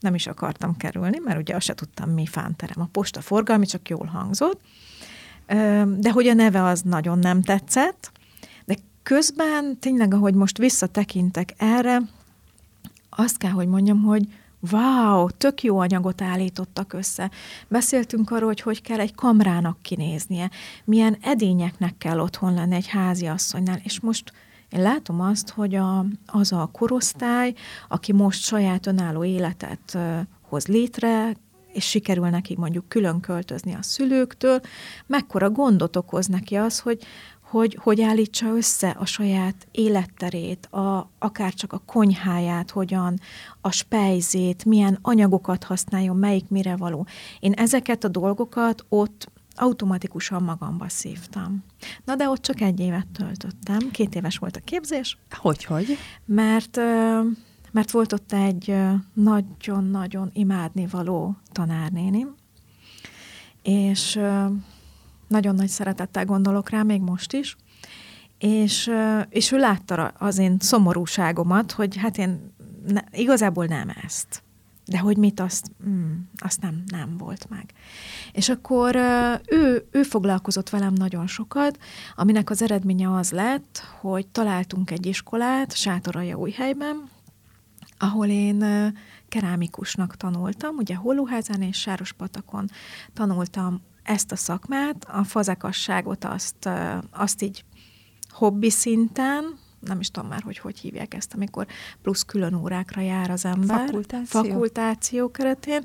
nem 0.00 0.14
is 0.14 0.26
akartam 0.26 0.76
kerülni, 0.76 1.18
mert 1.24 1.38
ugye 1.38 1.54
azt 1.54 1.66
se 1.66 1.74
tudtam, 1.74 2.10
mi 2.10 2.26
fánterem. 2.26 2.80
A 2.80 2.88
posta 2.92 3.20
forgalmi 3.20 3.66
csak 3.66 3.88
jól 3.88 4.06
hangzott, 4.06 4.60
de 5.96 6.10
hogy 6.12 6.26
a 6.26 6.34
neve 6.34 6.64
az 6.64 6.82
nagyon 6.82 7.18
nem 7.18 7.42
tetszett, 7.42 8.12
de 8.64 8.76
közben 9.02 9.78
tényleg, 9.80 10.14
ahogy 10.14 10.34
most 10.34 10.58
visszatekintek 10.58 11.54
erre, 11.56 12.00
azt 13.10 13.36
kell, 13.36 13.50
hogy 13.50 13.66
mondjam, 13.66 14.02
hogy 14.02 14.26
Wow, 14.60 15.28
tök 15.30 15.62
jó 15.62 15.78
anyagot 15.78 16.22
állítottak 16.22 16.92
össze. 16.92 17.30
Beszéltünk 17.68 18.30
arról, 18.30 18.46
hogy 18.46 18.60
hogy 18.60 18.82
kell 18.82 19.00
egy 19.00 19.14
kamrának 19.14 19.82
kinéznie, 19.82 20.50
milyen 20.84 21.16
edényeknek 21.20 21.98
kell 21.98 22.18
otthon 22.18 22.54
lenni 22.54 22.74
egy 22.74 22.88
házi 22.88 23.26
asszonynál, 23.26 23.80
és 23.82 24.00
most 24.00 24.32
én 24.68 24.82
látom 24.82 25.20
azt, 25.20 25.50
hogy 25.50 25.74
a, 25.74 26.04
az 26.26 26.52
a 26.52 26.68
korosztály, 26.72 27.54
aki 27.88 28.12
most 28.12 28.42
saját 28.42 28.86
önálló 28.86 29.24
életet 29.24 29.98
hoz 30.48 30.66
létre, 30.66 31.36
és 31.72 31.84
sikerül 31.88 32.28
neki 32.28 32.54
mondjuk 32.58 32.88
külön 32.88 33.20
költözni 33.20 33.74
a 33.74 33.82
szülőktől, 33.82 34.60
mekkora 35.06 35.50
gondot 35.50 35.96
okoz 35.96 36.26
neki 36.26 36.54
az, 36.56 36.78
hogy, 36.78 37.02
hogy, 37.50 37.78
hogy 37.80 38.00
állítsa 38.00 38.46
össze 38.46 38.88
a 38.88 39.04
saját 39.04 39.68
életterét, 39.70 40.66
a, 40.66 41.10
akár 41.18 41.54
csak 41.54 41.72
a 41.72 41.82
konyháját, 41.86 42.70
hogyan, 42.70 43.20
a 43.60 43.70
spejzét, 43.70 44.64
milyen 44.64 44.98
anyagokat 45.02 45.64
használjon, 45.64 46.16
melyik 46.16 46.48
mire 46.48 46.76
való. 46.76 47.06
Én 47.40 47.52
ezeket 47.52 48.04
a 48.04 48.08
dolgokat 48.08 48.84
ott 48.88 49.30
automatikusan 49.54 50.42
magamba 50.42 50.88
szívtam. 50.88 51.64
Na 52.04 52.14
de 52.14 52.28
ott 52.28 52.42
csak 52.42 52.60
egy 52.60 52.80
évet 52.80 53.06
töltöttem, 53.12 53.90
két 53.90 54.14
éves 54.14 54.36
volt 54.36 54.56
a 54.56 54.60
képzés. 54.64 55.18
Hogy, 55.30 55.64
hogy? 55.64 55.98
Mert, 56.24 56.76
mert 57.72 57.90
volt 57.90 58.12
ott 58.12 58.32
egy 58.32 58.74
nagyon-nagyon 59.12 60.30
imádni 60.32 60.86
való 60.86 61.36
tanárnéni, 61.52 62.26
és 63.62 64.20
nagyon 65.28 65.54
nagy 65.54 65.68
szeretettel 65.68 66.24
gondolok 66.24 66.70
rá, 66.70 66.82
még 66.82 67.00
most 67.00 67.32
is. 67.32 67.56
És, 68.38 68.90
és 69.28 69.52
ő 69.52 69.58
látta 69.58 70.12
az 70.18 70.38
én 70.38 70.56
szomorúságomat, 70.58 71.72
hogy 71.72 71.96
hát 71.96 72.18
én 72.18 72.52
ne, 72.86 73.00
igazából 73.12 73.64
nem 73.64 73.92
ezt. 74.04 74.42
De 74.84 74.98
hogy 74.98 75.16
mit, 75.16 75.40
azt, 75.40 75.70
mm, 75.88 76.12
azt 76.38 76.60
nem, 76.60 76.82
nem 76.86 77.16
volt 77.16 77.46
meg. 77.48 77.72
És 78.32 78.48
akkor 78.48 78.96
ő, 79.46 79.86
ő 79.90 80.02
foglalkozott 80.02 80.70
velem 80.70 80.92
nagyon 80.92 81.26
sokat, 81.26 81.78
aminek 82.16 82.50
az 82.50 82.62
eredménye 82.62 83.14
az 83.14 83.30
lett, 83.30 83.82
hogy 84.00 84.26
találtunk 84.26 84.90
egy 84.90 85.06
iskolát 85.06 85.76
Sátoraja 85.76 86.36
újhelyben, 86.36 87.08
ahol 87.98 88.26
én 88.26 88.64
kerámikusnak 89.28 90.16
tanultam, 90.16 90.76
ugye 90.76 90.94
Hollóházán 90.94 91.62
és 91.62 91.78
Sárospatakon 91.78 92.70
tanultam 93.12 93.80
ezt 94.08 94.32
a 94.32 94.36
szakmát, 94.36 95.06
a 95.12 95.24
fazekasságot 95.24 96.24
azt, 96.24 96.68
azt 97.10 97.42
így 97.42 97.64
hobbi 98.28 98.70
szinten, 98.70 99.58
nem 99.80 100.00
is 100.00 100.10
tudom 100.10 100.28
már, 100.28 100.42
hogy 100.42 100.58
hogy 100.58 100.78
hívják 100.78 101.14
ezt, 101.14 101.34
amikor 101.34 101.66
plusz 102.02 102.22
külön 102.22 102.54
órákra 102.54 103.00
jár 103.00 103.30
az 103.30 103.44
ember. 103.44 103.86
Fakultáció. 103.86 104.42
Fakultáció 104.42 105.30
keretén. 105.30 105.84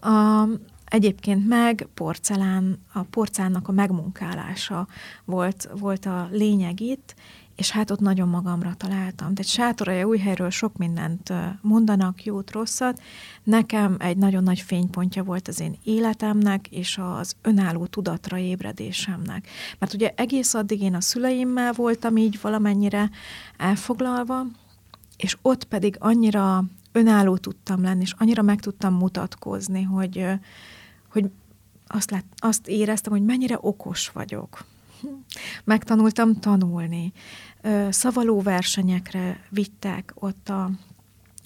A, 0.00 0.44
egyébként 0.84 1.48
meg 1.48 1.88
porcelán, 1.94 2.78
a 2.92 3.02
porcánnak 3.02 3.68
a 3.68 3.72
megmunkálása 3.72 4.88
volt, 5.24 5.68
volt 5.78 6.06
a 6.06 6.28
lényeg 6.30 6.80
itt, 6.80 7.14
és 7.56 7.70
hát 7.70 7.90
ott 7.90 8.00
nagyon 8.00 8.28
magamra 8.28 8.74
találtam. 8.74 9.34
Tehát 9.34 9.50
Sátoraja 9.50 10.18
helyről 10.18 10.50
sok 10.50 10.76
mindent 10.76 11.32
mondanak, 11.60 12.24
jót, 12.24 12.50
rosszat. 12.50 13.02
Nekem 13.42 13.96
egy 13.98 14.16
nagyon 14.16 14.42
nagy 14.42 14.60
fénypontja 14.60 15.24
volt 15.24 15.48
az 15.48 15.60
én 15.60 15.78
életemnek, 15.84 16.68
és 16.68 16.98
az 17.02 17.36
önálló 17.42 17.86
tudatra 17.86 18.38
ébredésemnek. 18.38 19.48
Mert 19.78 19.94
ugye 19.94 20.12
egész 20.16 20.54
addig 20.54 20.80
én 20.82 20.94
a 20.94 21.00
szüleimmel 21.00 21.72
voltam 21.72 22.16
így 22.16 22.38
valamennyire 22.40 23.10
elfoglalva, 23.56 24.46
és 25.16 25.36
ott 25.42 25.64
pedig 25.64 25.96
annyira 25.98 26.64
önálló 26.92 27.36
tudtam 27.36 27.82
lenni, 27.82 28.02
és 28.02 28.14
annyira 28.18 28.42
meg 28.42 28.60
tudtam 28.60 28.94
mutatkozni, 28.94 29.82
hogy, 29.82 30.26
hogy 31.08 31.30
azt, 31.86 32.10
lát, 32.10 32.24
azt 32.36 32.68
éreztem, 32.68 33.12
hogy 33.12 33.24
mennyire 33.24 33.58
okos 33.60 34.08
vagyok 34.08 34.64
Megtanultam 35.64 36.40
tanulni. 36.40 37.12
Szavaló 37.88 38.40
versenyekre 38.40 39.40
vittek 39.48 40.12
ott 40.14 40.48
a, 40.48 40.70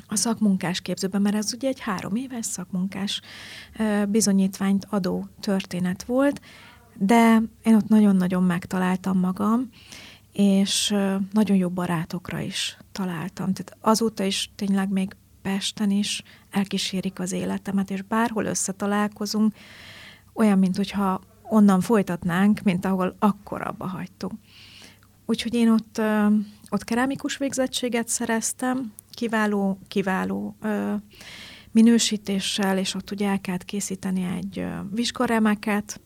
a 0.07 0.17
szakmunkás 0.17 0.81
képzőben, 0.81 1.23
mert 1.23 1.37
ez 1.37 1.53
ugye 1.55 1.69
egy 1.69 1.81
három 1.81 2.17
éves 2.17 2.47
szakmunkás 2.47 3.21
bizonyítványt 4.09 4.87
adó 4.91 5.27
történet 5.41 6.05
volt, 6.05 6.41
de 6.95 7.43
én 7.63 7.75
ott 7.75 7.89
nagyon-nagyon 7.89 8.43
megtaláltam 8.43 9.19
magam, 9.19 9.69
és 10.33 10.95
nagyon 11.33 11.57
jó 11.57 11.69
barátokra 11.69 12.41
is 12.41 12.77
találtam. 12.93 13.53
Tehát 13.53 13.77
azóta 13.81 14.25
is 14.25 14.51
tényleg 14.57 14.91
még 14.91 15.17
Pesten 15.43 15.91
is 15.91 16.23
elkísérik 16.51 17.19
az 17.19 17.33
életemet, 17.33 17.91
és 17.91 18.03
bárhol 18.03 18.45
összetalálkozunk, 18.45 19.55
olyan, 20.33 20.59
mint 20.59 20.77
hogyha 20.77 21.21
onnan 21.49 21.81
folytatnánk, 21.81 22.61
mint 22.61 22.85
ahol 22.85 23.17
akkor 23.19 23.63
abba 23.63 23.87
hagytuk. 23.87 24.33
Úgyhogy 25.27 25.55
én 25.55 25.71
ott, 25.71 26.01
ott 26.69 26.85
kerámikus 26.85 27.37
végzettséget 27.37 28.09
szereztem, 28.09 28.93
kiváló, 29.11 29.79
kiváló 29.89 30.57
minősítéssel, 31.73 32.79
és 32.79 32.95
ott 32.95 33.11
ugye 33.11 33.29
el 33.29 33.41
kellett 33.41 33.65
készíteni 33.65 34.25
egy 34.37 34.67
vizsgaremeket, 34.91 36.01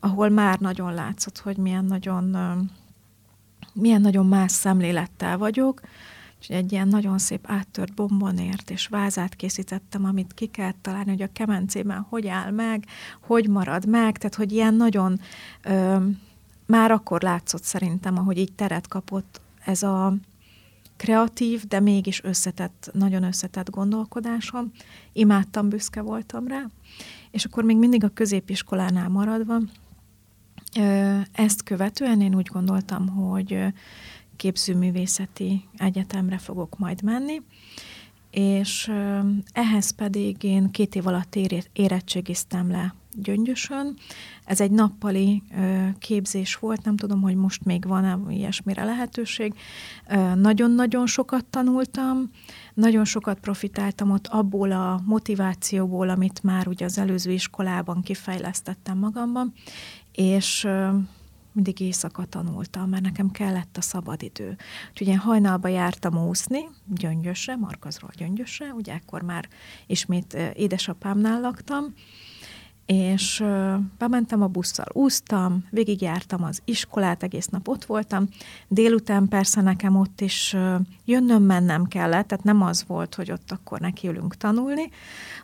ahol 0.00 0.28
már 0.28 0.58
nagyon 0.58 0.94
látszott, 0.94 1.38
hogy 1.38 1.56
milyen 1.56 1.84
nagyon, 1.84 2.36
milyen 3.72 4.00
nagyon 4.00 4.26
más 4.26 4.52
szemlélettel 4.52 5.38
vagyok, 5.38 5.80
és 6.40 6.48
egy 6.48 6.72
ilyen 6.72 6.88
nagyon 6.88 7.18
szép 7.18 7.44
áttört 7.46 7.94
bombonért, 7.94 8.70
és 8.70 8.86
vázát 8.86 9.34
készítettem, 9.34 10.04
amit 10.04 10.34
ki 10.34 10.46
kell 10.46 10.72
találni, 10.80 11.10
hogy 11.10 11.22
a 11.22 11.32
kemencében 11.32 12.06
hogy 12.08 12.26
áll 12.26 12.50
meg, 12.50 12.84
hogy 13.20 13.48
marad 13.48 13.86
meg, 13.86 14.18
tehát 14.18 14.34
hogy 14.34 14.52
ilyen 14.52 14.74
nagyon, 14.74 15.20
ö, 15.62 15.96
már 16.66 16.90
akkor 16.90 17.22
látszott 17.22 17.62
szerintem, 17.62 18.18
ahogy 18.18 18.38
így 18.38 18.52
teret 18.52 18.88
kapott 18.88 19.40
ez 19.64 19.82
a 19.82 20.14
kreatív, 20.96 21.64
de 21.64 21.80
mégis 21.80 22.24
összetett, 22.24 22.90
nagyon 22.92 23.22
összetett 23.22 23.70
gondolkodásom. 23.70 24.72
Imádtam, 25.12 25.68
büszke 25.68 26.00
voltam 26.00 26.46
rá. 26.46 26.66
És 27.30 27.44
akkor 27.44 27.64
még 27.64 27.76
mindig 27.76 28.04
a 28.04 28.08
középiskolánál 28.08 29.08
maradva, 29.08 29.58
ezt 31.32 31.62
követően 31.62 32.20
én 32.20 32.34
úgy 32.34 32.48
gondoltam, 32.52 33.08
hogy 33.08 33.64
képzőművészeti 34.40 35.64
egyetemre 35.76 36.38
fogok 36.38 36.78
majd 36.78 37.02
menni, 37.02 37.42
és 38.30 38.92
ehhez 39.52 39.90
pedig 39.90 40.42
én 40.42 40.70
két 40.70 40.94
év 40.94 41.06
alatt 41.06 41.36
érettségiztem 41.72 42.70
le 42.70 42.94
Gyöngyösön. 43.12 43.96
Ez 44.44 44.60
egy 44.60 44.70
nappali 44.70 45.42
képzés 45.98 46.56
volt, 46.56 46.84
nem 46.84 46.96
tudom, 46.96 47.22
hogy 47.22 47.34
most 47.34 47.64
még 47.64 47.86
van-e 47.86 48.18
ilyesmire 48.28 48.84
lehetőség. 48.84 49.54
Nagyon-nagyon 50.34 51.06
sokat 51.06 51.44
tanultam, 51.44 52.30
nagyon 52.74 53.04
sokat 53.04 53.40
profitáltam 53.40 54.10
ott 54.10 54.26
abból 54.26 54.72
a 54.72 55.00
motivációból, 55.04 56.08
amit 56.08 56.42
már 56.42 56.68
ugye 56.68 56.84
az 56.84 56.98
előző 56.98 57.32
iskolában 57.32 58.02
kifejlesztettem 58.02 58.98
magamban, 58.98 59.52
és 60.12 60.68
mindig 61.52 61.80
éjszaka 61.80 62.24
tanultam, 62.24 62.88
mert 62.88 63.02
nekem 63.02 63.30
kellett 63.30 63.76
a 63.76 63.80
szabadidő. 63.80 64.56
Úgyhogy 64.90 65.06
én 65.06 65.18
hajnalba 65.18 65.68
jártam 65.68 66.26
úszni, 66.28 66.68
Gyöngyösre, 66.86 67.56
Markazról 67.56 68.10
Gyöngyösre, 68.16 68.72
ugye 68.72 68.92
ekkor 68.92 69.22
már 69.22 69.48
ismét 69.86 70.36
édesapámnál 70.54 71.40
laktam, 71.40 71.94
és 72.86 73.44
bementem 73.98 74.42
a 74.42 74.46
busszal, 74.46 74.86
úsztam, 74.92 75.64
végigjártam 75.70 76.42
az 76.42 76.60
iskolát, 76.64 77.22
egész 77.22 77.46
nap 77.46 77.68
ott 77.68 77.84
voltam. 77.84 78.28
Délután 78.68 79.28
persze 79.28 79.60
nekem 79.60 79.96
ott 79.96 80.20
is 80.20 80.56
jönnöm, 81.04 81.42
mennem 81.42 81.84
kellett, 81.84 82.28
tehát 82.28 82.44
nem 82.44 82.62
az 82.62 82.84
volt, 82.86 83.14
hogy 83.14 83.32
ott 83.32 83.50
akkor 83.50 83.80
nekiülünk 83.80 84.36
tanulni, 84.36 84.90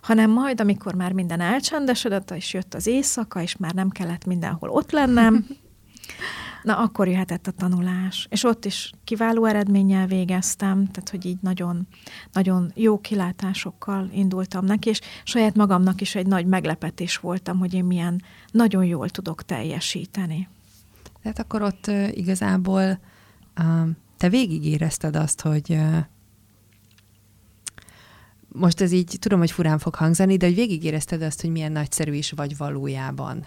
hanem 0.03 0.31
majd, 0.31 0.61
amikor 0.61 0.95
már 0.95 1.13
minden 1.13 1.41
elcsendesedett, 1.41 2.31
és 2.31 2.53
jött 2.53 2.75
az 2.75 2.87
éjszaka, 2.87 3.43
és 3.43 3.57
már 3.57 3.73
nem 3.73 3.89
kellett 3.89 4.25
mindenhol 4.25 4.69
ott 4.69 4.91
lennem, 4.91 5.47
Na, 6.63 6.79
akkor 6.79 7.09
jöhetett 7.09 7.47
a 7.47 7.51
tanulás. 7.51 8.27
És 8.31 8.45
ott 8.45 8.65
is 8.65 8.93
kiváló 9.05 9.45
eredménnyel 9.45 10.07
végeztem, 10.07 10.87
tehát 10.91 11.09
hogy 11.11 11.27
így 11.27 11.39
nagyon, 11.41 11.87
nagyon 12.33 12.73
jó 12.75 13.01
kilátásokkal 13.01 14.09
indultam 14.13 14.65
neki, 14.65 14.89
és 14.89 15.01
saját 15.25 15.55
magamnak 15.55 16.01
is 16.01 16.15
egy 16.15 16.27
nagy 16.27 16.47
meglepetés 16.47 17.17
voltam, 17.17 17.59
hogy 17.59 17.75
én 17.75 17.85
milyen 17.85 18.23
nagyon 18.51 18.85
jól 18.85 19.09
tudok 19.09 19.43
teljesíteni. 19.43 20.49
Tehát 21.23 21.39
akkor 21.39 21.63
ott 21.63 21.87
igazából 22.11 22.99
te 24.17 24.29
végigérezted 24.29 25.17
azt, 25.17 25.41
hogy 25.41 25.79
most 28.49 28.81
ez 28.81 28.93
így, 28.93 29.17
tudom, 29.21 29.39
hogy 29.39 29.51
furán 29.51 29.79
fog 29.79 29.95
hangzani, 29.95 30.37
de 30.37 30.47
hogy 30.47 30.55
végigérezted 30.55 31.23
azt, 31.23 31.41
hogy 31.41 31.51
milyen 31.51 31.73
nagyszerű 31.73 32.13
is 32.13 32.31
vagy 32.31 32.57
valójában. 32.57 33.47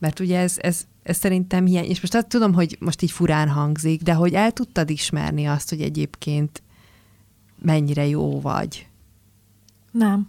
Mert 0.00 0.20
ugye 0.20 0.38
ez, 0.38 0.54
ez, 0.58 0.84
ez 1.02 1.16
szerintem 1.16 1.66
hiány, 1.66 1.84
és 1.84 2.00
most 2.00 2.14
azt 2.14 2.26
tudom, 2.26 2.54
hogy 2.54 2.76
most 2.80 3.02
így 3.02 3.10
furán 3.10 3.48
hangzik, 3.48 4.02
de 4.02 4.12
hogy 4.12 4.34
el 4.34 4.50
tudtad 4.50 4.90
ismerni 4.90 5.46
azt, 5.46 5.68
hogy 5.68 5.80
egyébként 5.80 6.62
mennyire 7.62 8.06
jó 8.06 8.40
vagy. 8.40 8.86
Nem. 9.90 10.28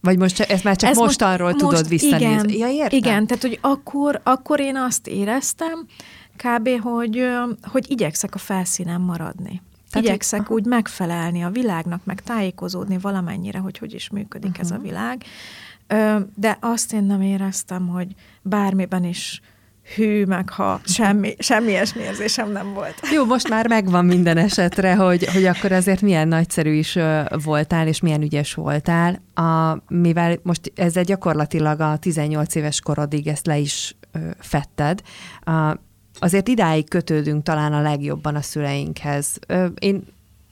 Vagy 0.00 0.18
most 0.18 0.40
ezt 0.40 0.64
már 0.64 0.76
csak 0.76 0.90
ez 0.90 0.96
mostanról 0.96 1.50
most, 1.50 1.58
tudod 1.58 1.78
most, 1.78 1.88
visszanézni. 1.88 2.52
Igen, 2.54 2.70
ja, 2.70 2.86
igen, 2.90 3.26
tehát 3.26 3.42
hogy 3.42 3.58
akkor, 3.60 4.20
akkor 4.22 4.60
én 4.60 4.76
azt 4.76 5.06
éreztem, 5.06 5.86
kb., 6.36 6.68
hogy, 6.80 7.22
hogy 7.62 7.90
igyekszek 7.90 8.34
a 8.34 8.38
felszínen 8.38 9.00
maradni. 9.00 9.62
Tehát, 9.90 10.08
igyekszek 10.08 10.46
hogy, 10.46 10.56
úgy 10.56 10.66
megfelelni 10.66 11.44
a 11.44 11.50
világnak, 11.50 12.04
meg 12.04 12.22
tájékozódni 12.22 12.98
valamennyire, 12.98 13.58
hogy 13.58 13.78
hogy 13.78 13.94
is 13.94 14.10
működik 14.10 14.50
uh-huh. 14.50 14.64
ez 14.64 14.70
a 14.70 14.78
világ. 14.78 15.24
De 16.34 16.58
azt 16.60 16.92
én 16.92 17.04
nem 17.04 17.20
éreztem, 17.20 17.88
hogy 17.88 18.14
bármiben 18.44 19.04
is 19.04 19.40
hű, 19.94 20.24
meg 20.24 20.50
ha 20.50 20.80
semmi, 20.84 21.34
semmi 21.38 21.70
ilyesmi 21.70 22.02
érzésem 22.02 22.52
nem 22.52 22.72
volt. 22.72 22.94
Jó, 23.12 23.24
most 23.24 23.48
már 23.48 23.68
megvan 23.68 24.04
minden 24.04 24.36
esetre, 24.36 24.94
hogy, 24.94 25.24
hogy 25.24 25.44
akkor 25.44 25.72
azért 25.72 26.00
milyen 26.00 26.28
nagyszerű 26.28 26.72
is 26.72 26.98
voltál, 27.44 27.86
és 27.86 28.00
milyen 28.00 28.22
ügyes 28.22 28.54
voltál. 28.54 29.22
A, 29.34 29.78
mivel 29.88 30.38
most 30.42 30.72
ezzel 30.74 31.04
gyakorlatilag 31.04 31.80
a 31.80 31.96
18 31.96 32.54
éves 32.54 32.80
korodig 32.80 33.26
ezt 33.26 33.46
le 33.46 33.58
is 33.58 33.96
fetted, 34.38 35.02
a, 35.40 35.76
azért 36.18 36.48
idáig 36.48 36.88
kötődünk 36.88 37.42
talán 37.42 37.72
a 37.72 37.80
legjobban 37.80 38.34
a 38.34 38.42
szüleinkhez. 38.42 39.38
Én 39.78 40.04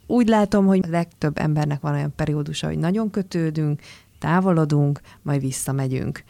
úgy 0.06 0.28
látom, 0.28 0.66
hogy 0.66 0.80
a 0.82 0.90
legtöbb 0.90 1.38
embernek 1.38 1.80
van 1.80 1.92
olyan 1.92 2.12
periódusa, 2.16 2.66
hogy 2.66 2.78
nagyon 2.78 3.10
kötődünk, 3.10 3.80
távolodunk, 4.22 5.00
majd 5.22 5.40
visszamegyünk. 5.40 6.22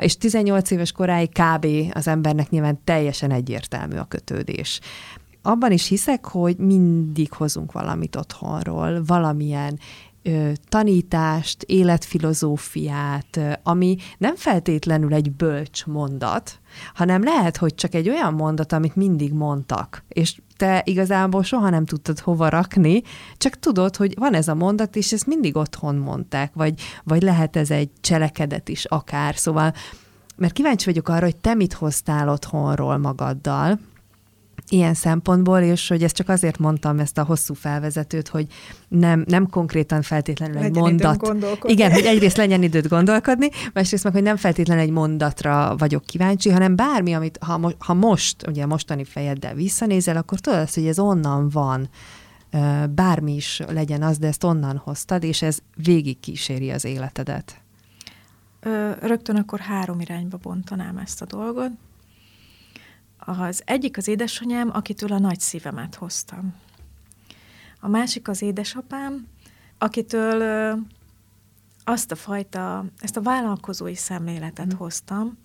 És 0.00 0.16
18 0.16 0.70
éves 0.70 0.92
koráig 0.92 1.28
kb. 1.28 1.66
az 1.92 2.08
embernek 2.08 2.50
nyilván 2.50 2.80
teljesen 2.84 3.30
egyértelmű 3.30 3.96
a 3.96 4.04
kötődés. 4.04 4.80
Abban 5.42 5.72
is 5.72 5.88
hiszek, 5.88 6.24
hogy 6.24 6.56
mindig 6.56 7.32
hozunk 7.32 7.72
valamit 7.72 8.16
otthonról, 8.16 9.04
valamilyen 9.06 9.78
tanítást, 10.68 11.62
életfilozófiát, 11.62 13.40
ami 13.62 13.96
nem 14.18 14.36
feltétlenül 14.36 15.14
egy 15.14 15.32
bölcs 15.32 15.86
mondat, 15.86 16.60
hanem 16.94 17.22
lehet, 17.22 17.56
hogy 17.56 17.74
csak 17.74 17.94
egy 17.94 18.08
olyan 18.08 18.34
mondat, 18.34 18.72
amit 18.72 18.96
mindig 18.96 19.32
mondtak, 19.32 20.04
és 20.08 20.40
te 20.56 20.82
igazából 20.84 21.42
soha 21.42 21.70
nem 21.70 21.84
tudtad 21.84 22.18
hova 22.18 22.48
rakni, 22.48 23.02
csak 23.36 23.58
tudod, 23.58 23.96
hogy 23.96 24.14
van 24.18 24.34
ez 24.34 24.48
a 24.48 24.54
mondat, 24.54 24.96
és 24.96 25.12
ezt 25.12 25.26
mindig 25.26 25.56
otthon 25.56 25.94
mondták, 25.94 26.52
vagy, 26.54 26.80
vagy 27.04 27.22
lehet 27.22 27.56
ez 27.56 27.70
egy 27.70 27.90
cselekedet 28.00 28.68
is 28.68 28.84
akár, 28.84 29.36
szóval 29.36 29.72
mert 30.36 30.52
kíváncsi 30.52 30.84
vagyok 30.84 31.08
arra, 31.08 31.24
hogy 31.24 31.36
te 31.36 31.54
mit 31.54 31.72
hoztál 31.72 32.28
otthonról 32.28 32.96
magaddal, 32.98 33.78
ilyen 34.68 34.94
szempontból, 34.94 35.58
és 35.58 35.88
hogy 35.88 36.02
ezt 36.02 36.14
csak 36.14 36.28
azért 36.28 36.58
mondtam 36.58 36.98
ezt 36.98 37.18
a 37.18 37.24
hosszú 37.24 37.54
felvezetőt, 37.54 38.28
hogy 38.28 38.46
nem, 38.88 39.24
nem 39.28 39.48
konkrétan 39.48 40.02
feltétlenül 40.02 40.54
legyen 40.54 40.74
egy 40.74 40.80
mondat. 40.80 41.34
Igen, 41.62 41.92
hogy 41.92 42.04
egyrészt 42.04 42.36
legyen 42.36 42.62
időt 42.62 42.88
gondolkodni, 42.88 43.48
másrészt 43.72 44.04
meg, 44.04 44.12
hogy 44.12 44.22
nem 44.22 44.36
feltétlenül 44.36 44.82
egy 44.82 44.90
mondatra 44.90 45.74
vagyok 45.78 46.04
kíváncsi, 46.04 46.50
hanem 46.50 46.76
bármi, 46.76 47.12
amit 47.12 47.38
ha, 47.40 47.58
mo- 47.58 47.76
ha 47.78 47.94
most, 47.94 48.46
ugye 48.46 48.66
mostani 48.66 49.04
fejeddel 49.04 49.54
visszanézel, 49.54 50.16
akkor 50.16 50.38
tudod 50.38 50.58
azt, 50.58 50.74
hogy 50.74 50.86
ez 50.86 50.98
onnan 50.98 51.48
van, 51.48 51.88
bármi 52.90 53.34
is 53.34 53.62
legyen 53.68 54.02
az, 54.02 54.18
de 54.18 54.26
ezt 54.26 54.44
onnan 54.44 54.76
hoztad, 54.76 55.22
és 55.22 55.42
ez 55.42 55.58
végig 55.74 56.20
kíséri 56.20 56.70
az 56.70 56.84
életedet. 56.84 57.56
Rögtön 59.00 59.36
akkor 59.36 59.58
három 59.58 60.00
irányba 60.00 60.38
bontanám 60.42 60.96
ezt 60.96 61.22
a 61.22 61.24
dolgot. 61.24 61.70
Az 63.24 63.62
egyik 63.64 63.96
az 63.96 64.08
édesanyám, 64.08 64.70
akitől 64.72 65.12
a 65.12 65.18
nagy 65.18 65.40
szívemet 65.40 65.94
hoztam. 65.94 66.54
A 67.80 67.88
másik 67.88 68.28
az 68.28 68.42
édesapám, 68.42 69.26
akitől 69.78 70.42
azt 71.84 72.12
a 72.12 72.16
fajta, 72.16 72.84
ezt 72.98 73.16
a 73.16 73.22
vállalkozói 73.22 73.94
szemléletet 73.94 74.74
mm. 74.74 74.76
hoztam. 74.76 75.38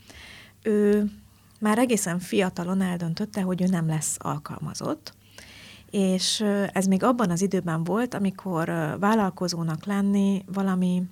Ő 0.62 1.12
már 1.60 1.78
egészen 1.78 2.20
fiatalon 2.20 2.82
eldöntötte, 2.82 3.42
hogy 3.42 3.62
ő 3.62 3.66
nem 3.66 3.88
lesz 3.88 4.16
alkalmazott, 4.20 5.14
és 5.90 6.46
ez 6.72 6.86
még 6.86 7.04
abban 7.04 7.30
az 7.30 7.42
időben 7.42 7.84
volt, 7.84 8.14
amikor 8.14 8.66
vállalkozónak 9.00 9.86
lenni 9.86 10.44
valami, 10.46 11.04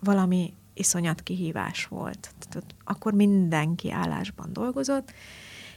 valami 0.00 0.54
iszonyat 0.74 1.22
kihívás 1.22 1.86
volt. 1.86 2.34
Tehát 2.48 2.74
akkor 2.84 3.12
mindenki 3.12 3.90
állásban 3.90 4.52
dolgozott, 4.52 5.12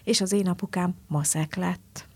és 0.03 0.21
az 0.21 0.31
én 0.31 0.47
apukám 0.47 0.95
maszek 1.07 1.55
lett. 1.55 2.07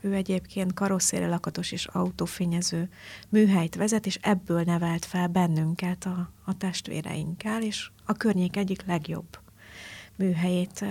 Ő 0.00 0.14
egyébként 0.14 0.74
karosszére 0.74 1.28
lakatos 1.28 1.72
és 1.72 1.86
autófényező 1.86 2.88
műhelyt 3.28 3.74
vezet, 3.74 4.06
és 4.06 4.18
ebből 4.22 4.62
nevelt 4.62 5.04
fel 5.04 5.26
bennünket 5.28 6.04
a, 6.04 6.30
a 6.44 6.56
testvéreinkkel, 6.56 7.62
és 7.62 7.90
a 8.04 8.12
környék 8.12 8.56
egyik 8.56 8.86
legjobb 8.86 9.38
műhelyét 10.16 10.84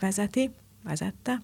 vezeti, 0.00 0.50
vezette. 0.84 1.40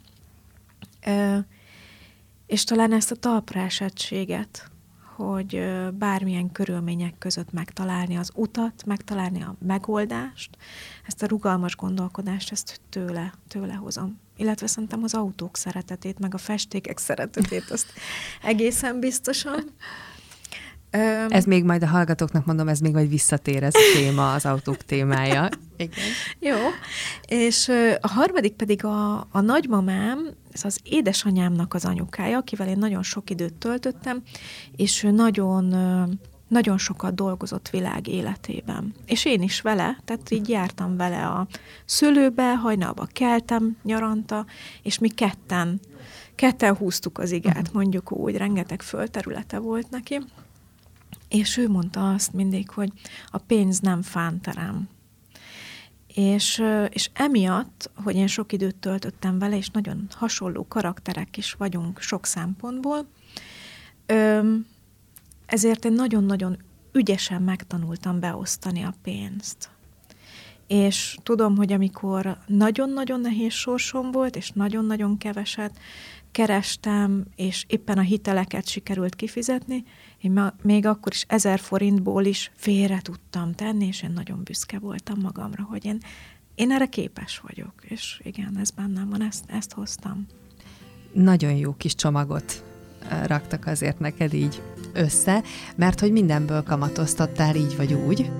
És 2.46 2.64
talán 2.64 2.92
ezt 2.92 3.10
a 3.10 3.16
talpra 3.16 3.60
esettséget 3.60 4.72
hogy 5.16 5.64
bármilyen 5.92 6.52
körülmények 6.52 7.18
között 7.18 7.52
megtalálni 7.52 8.16
az 8.16 8.30
utat, 8.34 8.84
megtalálni 8.86 9.42
a 9.42 9.54
megoldást, 9.58 10.56
ezt 11.06 11.22
a 11.22 11.26
rugalmas 11.26 11.76
gondolkodást, 11.76 12.52
ezt 12.52 12.80
tőle, 12.88 13.32
tőle 13.48 13.74
hozom. 13.74 14.20
Illetve 14.36 14.66
szerintem 14.66 15.02
az 15.02 15.14
autók 15.14 15.56
szeretetét, 15.56 16.18
meg 16.18 16.34
a 16.34 16.38
festékek 16.38 16.98
szeretetét, 16.98 17.70
azt 17.70 17.86
egészen 18.42 19.00
biztosan. 19.00 19.64
Ez 21.28 21.44
még 21.44 21.64
majd 21.64 21.82
a 21.82 21.86
hallgatóknak 21.86 22.44
mondom, 22.44 22.68
ez 22.68 22.78
még 22.78 22.92
majd 22.92 23.08
visszatér 23.08 23.62
ez 23.62 23.74
a 23.74 23.98
téma, 23.98 24.32
az 24.32 24.46
autók 24.46 24.76
témája. 24.76 25.48
Igen. 25.76 26.04
Jó. 26.38 26.56
És 27.26 27.68
a 28.00 28.08
harmadik 28.08 28.52
pedig 28.52 28.84
a, 28.84 29.18
a 29.30 29.40
nagymamám, 29.40 30.30
ez 30.52 30.64
az 30.64 30.78
édesanyámnak 30.82 31.74
az 31.74 31.84
anyukája, 31.84 32.38
akivel 32.38 32.68
én 32.68 32.78
nagyon 32.78 33.02
sok 33.02 33.30
időt 33.30 33.54
töltöttem, 33.54 34.22
és 34.76 35.02
ő 35.02 35.10
nagyon 35.10 35.74
nagyon 36.48 36.78
sokat 36.78 37.14
dolgozott 37.14 37.70
világ 37.70 38.08
életében. 38.08 38.94
És 39.06 39.24
én 39.24 39.42
is 39.42 39.60
vele, 39.60 39.98
tehát 40.04 40.30
így 40.30 40.48
jártam 40.48 40.96
vele 40.96 41.26
a 41.26 41.46
szülőbe, 41.84 42.56
hajnalba 42.56 43.08
keltem 43.12 43.76
nyaranta, 43.82 44.46
és 44.82 44.98
mi 44.98 45.08
ketten, 45.08 45.80
ketten 46.34 46.76
húztuk 46.76 47.18
az 47.18 47.30
igát, 47.30 47.56
uh-huh. 47.56 47.74
mondjuk 47.74 48.12
úgy, 48.12 48.36
rengeteg 48.36 48.82
földterülete 48.82 49.58
volt 49.58 49.90
neki. 49.90 50.20
És 51.28 51.56
ő 51.56 51.68
mondta 51.68 52.12
azt 52.12 52.32
mindig, 52.32 52.70
hogy 52.70 52.92
a 53.26 53.38
pénz 53.38 53.80
nem 53.80 54.02
fánterem. 54.02 54.88
És, 56.14 56.62
és 56.88 57.10
emiatt, 57.12 57.90
hogy 58.04 58.16
én 58.16 58.26
sok 58.26 58.52
időt 58.52 58.76
töltöttem 58.76 59.38
vele, 59.38 59.56
és 59.56 59.68
nagyon 59.68 60.06
hasonló 60.10 60.66
karakterek 60.68 61.36
is 61.36 61.52
vagyunk 61.52 62.00
sok 62.00 62.26
szempontból, 62.26 63.06
ezért 65.46 65.84
én 65.84 65.92
nagyon-nagyon 65.92 66.56
ügyesen 66.92 67.42
megtanultam 67.42 68.20
beosztani 68.20 68.82
a 68.82 68.94
pénzt. 69.02 69.68
És 70.66 71.16
tudom, 71.22 71.56
hogy 71.56 71.72
amikor 71.72 72.38
nagyon-nagyon 72.46 73.20
nehéz 73.20 73.52
sorsom 73.52 74.10
volt, 74.10 74.36
és 74.36 74.50
nagyon-nagyon 74.50 75.18
keveset 75.18 75.78
kerestem, 76.30 77.24
és 77.36 77.64
éppen 77.68 77.98
a 77.98 78.00
hiteleket 78.00 78.66
sikerült 78.66 79.14
kifizetni, 79.14 79.84
én 80.20 80.52
még 80.62 80.86
akkor 80.86 81.12
is 81.12 81.24
ezer 81.28 81.58
forintból 81.58 82.24
is 82.24 82.50
félre 82.54 83.00
tudtam 83.00 83.52
tenni, 83.52 83.86
és 83.86 84.02
én 84.02 84.10
nagyon 84.10 84.40
büszke 84.44 84.78
voltam 84.78 85.20
magamra, 85.20 85.62
hogy 85.62 85.84
én, 85.84 85.98
én 86.54 86.70
erre 86.70 86.86
képes 86.86 87.38
vagyok, 87.38 87.72
és 87.82 88.20
igen, 88.24 88.58
ez 88.58 88.70
bennem 88.70 89.10
van, 89.10 89.22
ezt, 89.22 89.44
ezt 89.46 89.72
hoztam. 89.72 90.26
Nagyon 91.12 91.52
jó 91.52 91.74
kis 91.74 91.94
csomagot 91.94 92.73
raktak 93.26 93.66
azért 93.66 93.98
neked 93.98 94.32
így 94.32 94.62
össze, 94.92 95.42
mert 95.76 96.00
hogy 96.00 96.12
mindenből 96.12 96.62
kamatoztattál 96.62 97.56
így 97.56 97.76
vagy 97.76 97.92
úgy. 97.92 98.30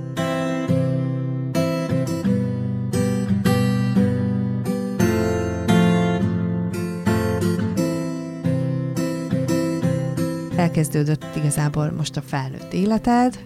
elkezdődött 10.74 11.36
igazából 11.36 11.90
most 11.90 12.16
a 12.16 12.22
felnőtt 12.22 12.72
életed, 12.72 13.44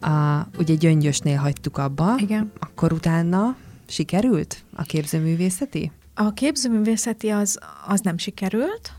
a, 0.00 0.46
ugye 0.58 0.74
Gyöngyösnél 0.74 1.36
hagytuk 1.36 1.78
abba, 1.78 2.14
Igen. 2.18 2.52
akkor 2.58 2.92
utána 2.92 3.56
sikerült 3.86 4.64
a 4.74 4.82
képzőművészeti? 4.82 5.92
A 6.14 6.32
képzőművészeti 6.32 7.28
az, 7.28 7.58
az 7.86 8.00
nem 8.00 8.18
sikerült. 8.18 8.92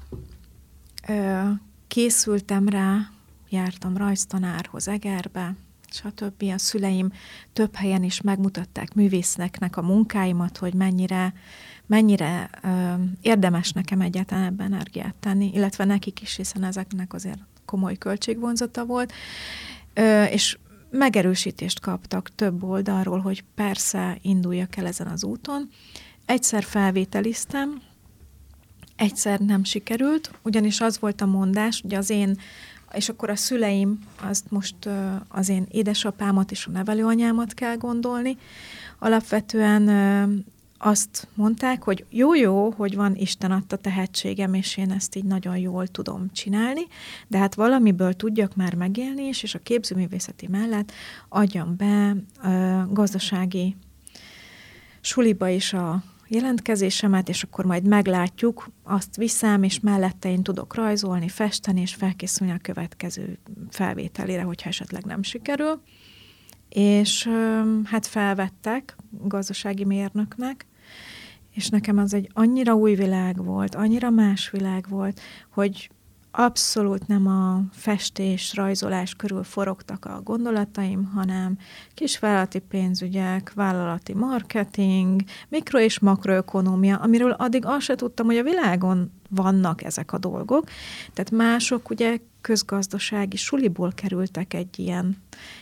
Készültem 1.88 2.68
rá, 2.68 2.98
jártam 3.50 3.98
rajztanárhoz 3.98 4.88
Egerbe, 4.88 5.56
stb. 5.92 6.44
A 6.44 6.58
szüleim 6.58 7.12
több 7.54 7.76
helyen 7.76 8.04
is 8.04 8.22
megmutatták 8.22 8.94
művészeknek 8.94 9.78
a 9.78 9.82
munkáimat, 9.82 10.58
hogy 10.58 10.74
mennyire, 10.74 11.34
mennyire 11.86 12.50
ö, 12.64 12.94
érdemes 13.22 13.72
nekem 13.72 14.02
egyáltalán 14.02 14.44
ebben 14.44 14.74
energiát 14.74 15.16
tenni, 15.20 15.52
illetve 15.54 15.86
nekik 15.86 16.22
is, 16.22 16.36
hiszen 16.36 16.64
ezeknek 16.64 17.14
azért 17.14 17.40
komoly 17.66 17.98
költségvonzata 17.98 18.86
volt, 18.86 19.14
ö, 19.94 20.24
és 20.24 20.58
megerősítést 20.90 21.80
kaptak 21.80 22.36
több 22.36 22.64
oldalról, 22.64 23.20
hogy 23.20 23.44
persze 23.56 24.18
induljak 24.22 24.76
el 24.76 24.86
ezen 24.86 25.08
az 25.08 25.24
úton. 25.24 25.70
Egyszer 26.26 26.64
felvételiztem, 26.64 27.82
egyszer 29.00 29.40
nem 29.40 29.64
sikerült, 29.64 30.32
ugyanis 30.42 30.82
az 30.82 31.00
volt 31.00 31.22
a 31.22 31.26
mondás, 31.26 31.82
hogy 31.82 31.94
az 31.94 32.10
én, 32.10 32.40
és 32.94 33.10
akkor 33.10 33.30
a 33.30 33.36
szüleim, 33.36 34.00
azt 34.22 34.52
most 34.52 34.76
az 35.28 35.50
én 35.50 35.66
édesapámat 35.72 36.52
és 36.52 36.66
a 36.66 36.72
nevelőanyámat 36.72 37.54
kell 37.54 37.76
gondolni, 37.76 38.38
alapvetően 39.00 39.88
azt 40.78 41.28
mondták, 41.34 41.84
hogy 41.84 42.06
jó-jó, 42.10 42.70
hogy 42.70 42.96
van 42.96 43.16
Isten 43.16 43.52
adta 43.52 43.76
tehetségem, 43.76 44.54
és 44.54 44.78
én 44.78 44.92
ezt 44.92 45.16
így 45.16 45.24
nagyon 45.24 45.58
jól 45.58 45.88
tudom 45.88 46.32
csinálni, 46.34 46.82
de 47.28 47.38
hát 47.38 47.56
valamiből 47.56 48.14
tudjak 48.14 48.56
már 48.56 48.76
megélni 48.76 49.24
is, 49.24 49.44
és 49.44 49.56
a 49.56 49.60
képzőművészeti 49.60 50.48
mellett 50.48 50.92
adjam 51.30 51.76
be 51.78 52.16
a 52.50 52.88
gazdasági 52.92 53.76
suliba 55.02 55.48
is 55.48 55.74
a 55.74 56.04
jelentkezésemet, 56.30 57.30
és 57.30 57.44
akkor 57.44 57.66
majd 57.66 57.88
meglátjuk, 57.88 58.70
azt 58.84 59.16
viszem, 59.16 59.64
és 59.64 59.80
mellette 59.80 60.30
én 60.30 60.44
tudok 60.44 60.76
rajzolni, 60.76 61.28
festeni, 61.28 61.82
és 61.82 61.96
felkészülni 61.96 62.54
a 62.54 62.60
következő 62.62 63.38
felvételére, 63.70 64.42
hogyha 64.42 64.70
esetleg 64.70 65.04
nem 65.04 65.24
sikerül. 65.24 65.82
És 66.70 67.30
hát 67.84 68.08
felvettek 68.08 68.96
gazdasági 69.12 69.84
mérnöknek, 69.84 70.66
és 71.52 71.70
nekem 71.70 71.98
az 71.98 72.14
egy 72.14 72.30
annyira 72.34 72.74
új 72.74 72.96
világ 72.96 73.44
volt, 73.44 73.76
annyira 73.76 74.10
más 74.10 74.50
világ 74.50 74.86
volt, 74.90 75.20
hogy 75.50 75.90
abszolút 76.40 77.08
nem 77.08 77.28
a 77.28 77.62
festés, 77.72 78.56
rajzolás 78.56 79.14
körül 79.14 79.44
forogtak 79.44 80.06
a 80.06 80.22
gondolataim, 80.24 81.06
hanem 81.06 81.58
kisvállalati 81.94 82.60
pénzügyek, 82.60 83.54
vállalati 83.54 84.14
marketing, 84.14 85.22
mikro- 85.50 85.82
és 85.82 86.00
makroökonómia, 86.00 86.98
amiről 86.98 87.32
addig 87.32 87.66
azt 87.66 87.86
se 87.86 87.96
tudtam, 87.96 88.26
hogy 88.26 88.38
a 88.38 88.44
világon 88.44 89.12
vannak 89.30 89.84
ezek 89.84 90.14
a 90.14 90.18
dolgok. 90.18 90.68
Tehát 91.14 91.32
mások 91.32 91.90
ugye 91.90 92.18
közgazdasági 92.50 93.38
suliból 93.38 93.92
kerültek 93.96 94.54
egy 94.54 94.80
ilyen, 94.80 95.18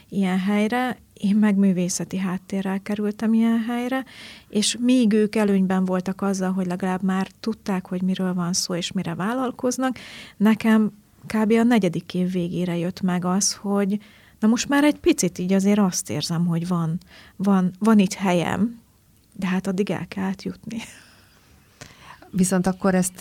ilyen 0.09 0.39
helyre, 0.39 0.97
én 1.13 1.35
meg 1.35 1.55
művészeti 1.55 2.17
háttérrel 2.17 2.81
kerültem 2.81 3.33
ilyen 3.33 3.63
helyre, 3.67 4.05
és 4.49 4.77
még 4.79 5.13
ők 5.13 5.35
előnyben 5.35 5.85
voltak 5.85 6.21
azzal, 6.21 6.51
hogy 6.51 6.65
legalább 6.65 7.03
már 7.03 7.27
tudták, 7.39 7.87
hogy 7.87 8.01
miről 8.01 8.33
van 8.33 8.53
szó, 8.53 8.75
és 8.75 8.91
mire 8.91 9.15
vállalkoznak, 9.15 9.97
nekem 10.37 10.91
kb. 11.25 11.51
a 11.51 11.63
negyedik 11.63 12.13
év 12.13 12.31
végére 12.31 12.77
jött 12.77 13.01
meg 13.01 13.25
az, 13.25 13.53
hogy 13.53 13.99
na 14.39 14.47
most 14.47 14.69
már 14.69 14.83
egy 14.83 14.99
picit 14.99 15.37
így 15.37 15.53
azért 15.53 15.79
azt 15.79 16.09
érzem, 16.09 16.45
hogy 16.45 16.67
van, 16.67 16.97
van, 17.35 17.71
van 17.79 17.99
itt 17.99 18.13
helyem, 18.13 18.79
de 19.33 19.47
hát 19.47 19.67
addig 19.67 19.89
el 19.89 20.07
kell 20.07 20.31
jutni. 20.43 20.77
Viszont 22.29 22.67
akkor 22.67 22.95
ezt 22.95 23.19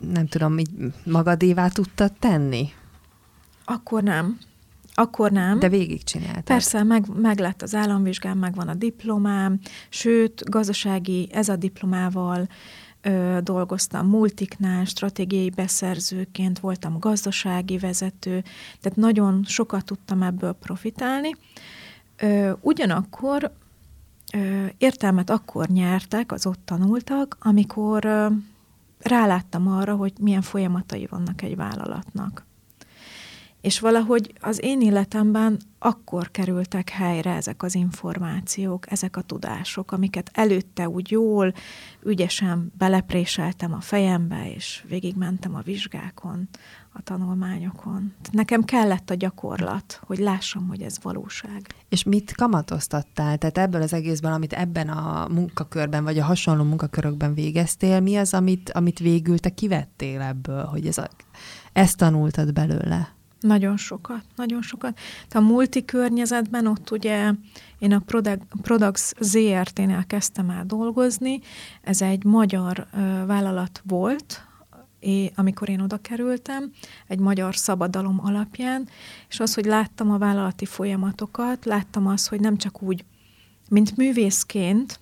nem 0.00 0.26
tudom, 0.28 0.58
így 0.58 0.70
magadévá 1.04 1.68
tudtad 1.68 2.12
tenni? 2.12 2.68
Akkor 3.64 4.02
nem. 4.02 4.38
Akkor 4.94 5.30
nem. 5.30 5.58
De 5.58 5.68
végigcsináltad. 5.68 6.42
Persze, 6.42 6.82
meg, 6.82 7.06
meg 7.16 7.38
lett 7.38 7.62
az 7.62 7.74
államvizsgám, 7.74 8.38
megvan 8.38 8.68
a 8.68 8.74
diplomám, 8.74 9.58
sőt, 9.88 10.50
gazdasági, 10.50 11.28
ez 11.32 11.48
a 11.48 11.56
diplomával 11.56 12.48
ö, 13.02 13.38
dolgoztam 13.42 14.08
multiknál, 14.08 14.84
stratégiai 14.84 15.50
beszerzőként, 15.50 16.58
voltam 16.58 16.98
gazdasági 16.98 17.78
vezető, 17.78 18.42
tehát 18.80 18.98
nagyon 18.98 19.44
sokat 19.46 19.84
tudtam 19.84 20.22
ebből 20.22 20.52
profitálni. 20.52 21.30
Ö, 22.16 22.52
ugyanakkor 22.60 23.52
ö, 24.32 24.64
értelmet 24.78 25.30
akkor 25.30 25.68
nyertek 25.68 26.32
az 26.32 26.46
ott 26.46 26.60
tanultak, 26.64 27.36
amikor 27.40 28.04
ö, 28.04 28.26
ráláttam 28.98 29.68
arra, 29.68 29.94
hogy 29.94 30.12
milyen 30.20 30.42
folyamatai 30.42 31.06
vannak 31.10 31.42
egy 31.42 31.56
vállalatnak. 31.56 32.46
És 33.62 33.80
valahogy 33.80 34.32
az 34.40 34.62
én 34.62 34.80
életemben 34.80 35.60
akkor 35.78 36.30
kerültek 36.30 36.88
helyre 36.88 37.34
ezek 37.34 37.62
az 37.62 37.74
információk, 37.74 38.90
ezek 38.90 39.16
a 39.16 39.20
tudások, 39.20 39.92
amiket 39.92 40.30
előtte 40.32 40.88
úgy 40.88 41.10
jól, 41.10 41.54
ügyesen 42.02 42.72
belepréseltem 42.78 43.72
a 43.72 43.80
fejembe, 43.80 44.52
és 44.54 44.84
végigmentem 44.88 45.54
a 45.54 45.60
vizsgákon, 45.60 46.48
a 46.92 47.02
tanulmányokon. 47.02 48.14
Nekem 48.30 48.62
kellett 48.64 49.10
a 49.10 49.14
gyakorlat, 49.14 50.00
hogy 50.06 50.18
lássam, 50.18 50.68
hogy 50.68 50.82
ez 50.82 50.96
valóság. 51.02 51.66
És 51.88 52.02
mit 52.02 52.34
kamatoztattál? 52.34 53.38
Tehát 53.38 53.58
ebből 53.58 53.82
az 53.82 53.92
egészben, 53.92 54.32
amit 54.32 54.52
ebben 54.52 54.88
a 54.88 55.28
munkakörben, 55.28 56.04
vagy 56.04 56.18
a 56.18 56.24
hasonló 56.24 56.62
munkakörökben 56.62 57.34
végeztél, 57.34 58.00
mi 58.00 58.16
az, 58.16 58.34
amit, 58.34 58.70
amit 58.70 58.98
végül 58.98 59.38
te 59.38 59.50
kivettél 59.50 60.20
ebből, 60.20 60.64
hogy 60.64 60.86
ez 60.86 60.98
a, 60.98 61.08
ezt 61.72 61.96
tanultad 61.96 62.52
belőle? 62.52 63.20
Nagyon 63.42 63.76
sokat, 63.76 64.24
nagyon 64.36 64.62
sokat. 64.62 64.98
A 65.30 65.40
multi 65.40 65.84
környezetben 65.84 66.66
ott 66.66 66.90
ugye 66.90 67.32
én 67.78 67.92
a 67.92 68.02
Prodax 68.62 69.14
ZRT-nél 69.20 70.04
kezdtem 70.06 70.50
el 70.50 70.66
dolgozni. 70.66 71.40
Ez 71.82 72.02
egy 72.02 72.24
magyar 72.24 72.86
vállalat 73.26 73.82
volt, 73.84 74.46
é, 75.00 75.32
amikor 75.34 75.68
én 75.68 75.80
oda 75.80 75.96
kerültem, 75.96 76.72
egy 77.06 77.18
magyar 77.18 77.56
szabadalom 77.56 78.20
alapján, 78.22 78.88
és 79.28 79.40
az, 79.40 79.54
hogy 79.54 79.64
láttam 79.64 80.10
a 80.10 80.18
vállalati 80.18 80.64
folyamatokat, 80.64 81.64
láttam 81.64 82.06
azt, 82.06 82.28
hogy 82.28 82.40
nem 82.40 82.56
csak 82.56 82.82
úgy, 82.82 83.04
mint 83.68 83.96
művészként, 83.96 85.00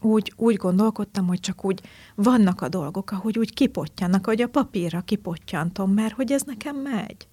úgy, 0.00 0.32
úgy 0.36 0.56
gondolkodtam, 0.56 1.26
hogy 1.26 1.40
csak 1.40 1.64
úgy 1.64 1.80
vannak 2.14 2.60
a 2.60 2.68
dolgok, 2.68 3.10
ahogy 3.10 3.38
úgy 3.38 3.54
kipottyannak, 3.54 4.26
hogy 4.26 4.42
a 4.42 4.48
papírra 4.48 5.00
kipottyantom, 5.00 5.92
mert 5.92 6.14
hogy 6.14 6.32
ez 6.32 6.42
nekem 6.42 6.76
megy. 6.76 7.26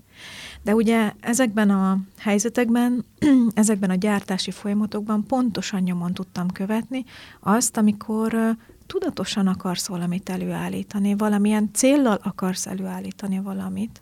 De 0.61 0.75
ugye 0.75 1.13
ezekben 1.19 1.69
a 1.69 1.97
helyzetekben, 2.17 3.05
ezekben 3.53 3.89
a 3.89 3.95
gyártási 3.95 4.51
folyamatokban 4.51 5.25
pontosan 5.25 5.81
nyomon 5.81 6.13
tudtam 6.13 6.51
követni 6.51 7.05
azt, 7.39 7.77
amikor 7.77 8.55
tudatosan 8.87 9.47
akarsz 9.47 9.87
valamit 9.87 10.29
előállítani, 10.29 11.15
valamilyen 11.15 11.69
céllal 11.73 12.19
akarsz 12.23 12.67
előállítani 12.67 13.39
valamit, 13.39 14.01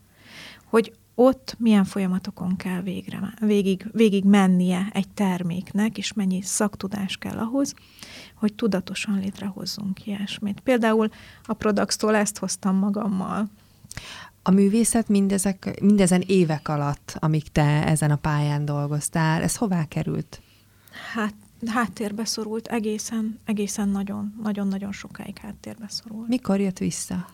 hogy 0.65 0.93
ott 1.19 1.55
milyen 1.59 1.83
folyamatokon 1.83 2.55
kell 2.55 2.81
végre, 2.81 3.33
végig, 3.39 3.87
végig 3.91 4.23
mennie 4.23 4.89
egy 4.93 5.07
terméknek, 5.09 5.97
és 5.97 6.13
mennyi 6.13 6.41
szaktudás 6.41 7.17
kell 7.17 7.37
ahhoz, 7.37 7.73
hogy 8.35 8.53
tudatosan 8.53 9.19
létrehozzunk 9.19 10.05
ilyesmit. 10.05 10.59
Például 10.59 11.09
a 11.45 11.53
Prodax-tól 11.53 12.15
ezt 12.15 12.37
hoztam 12.37 12.75
magammal. 12.75 13.49
A 14.47 14.51
művészet 14.51 15.07
mindezek, 15.07 15.79
mindezen 15.81 16.23
évek 16.27 16.67
alatt, 16.67 17.17
amíg 17.19 17.51
te 17.51 17.85
ezen 17.87 18.11
a 18.11 18.15
pályán 18.15 18.65
dolgoztál, 18.65 19.41
ez 19.41 19.55
hová 19.55 19.85
került? 19.85 20.41
Hát 21.13 21.33
háttérbe 21.65 22.25
szorult, 22.25 22.67
egészen, 22.67 23.39
egészen 23.45 23.89
nagyon, 23.89 24.33
nagyon-nagyon 24.43 24.91
sokáig 24.91 25.37
háttérbe 25.37 25.85
szorult. 25.89 26.27
Mikor 26.27 26.59
jött 26.59 26.77
vissza? 26.77 27.25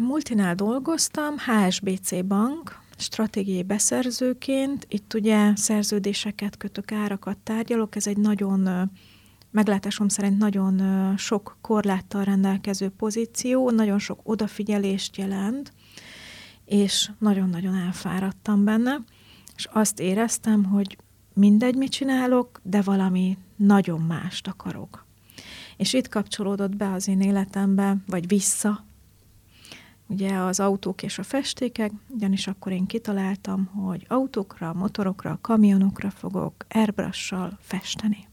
Multinál 0.00 0.54
dolgoztam, 0.54 1.34
HSBC 1.38 2.24
Bank, 2.24 2.80
stratégiai 2.96 3.62
beszerzőként. 3.62 4.86
Itt 4.88 5.14
ugye 5.14 5.56
szerződéseket 5.56 6.56
kötök, 6.56 6.92
árakat 6.92 7.38
tárgyalok. 7.38 7.96
Ez 7.96 8.06
egy 8.06 8.18
nagyon, 8.18 8.90
meglátásom 9.50 10.08
szerint 10.08 10.38
nagyon 10.38 10.82
sok 11.16 11.56
korláttal 11.60 12.24
rendelkező 12.24 12.88
pozíció, 12.88 13.70
nagyon 13.70 13.98
sok 13.98 14.20
odafigyelést 14.22 15.16
jelent, 15.16 15.72
és 16.64 17.10
nagyon-nagyon 17.18 17.74
elfáradtam 17.74 18.64
benne, 18.64 18.96
és 19.56 19.68
azt 19.72 20.00
éreztem, 20.00 20.64
hogy 20.64 20.98
mindegy, 21.34 21.74
mit 21.74 21.90
csinálok, 21.90 22.60
de 22.62 22.82
valami 22.82 23.38
nagyon 23.56 24.00
mást 24.00 24.48
akarok. 24.48 25.06
És 25.76 25.92
itt 25.92 26.08
kapcsolódott 26.08 26.76
be 26.76 26.92
az 26.92 27.08
én 27.08 27.20
életembe, 27.20 27.96
vagy 28.06 28.28
vissza, 28.28 28.84
ugye 30.06 30.34
az 30.34 30.60
autók 30.60 31.02
és 31.02 31.18
a 31.18 31.22
festékek, 31.22 31.92
ugyanis 32.08 32.46
akkor 32.46 32.72
én 32.72 32.86
kitaláltam, 32.86 33.64
hogy 33.64 34.06
autókra, 34.08 34.72
motorokra, 34.72 35.38
kamionokra 35.40 36.10
fogok 36.10 36.54
airbrush 36.68 37.34
festeni. 37.60 38.29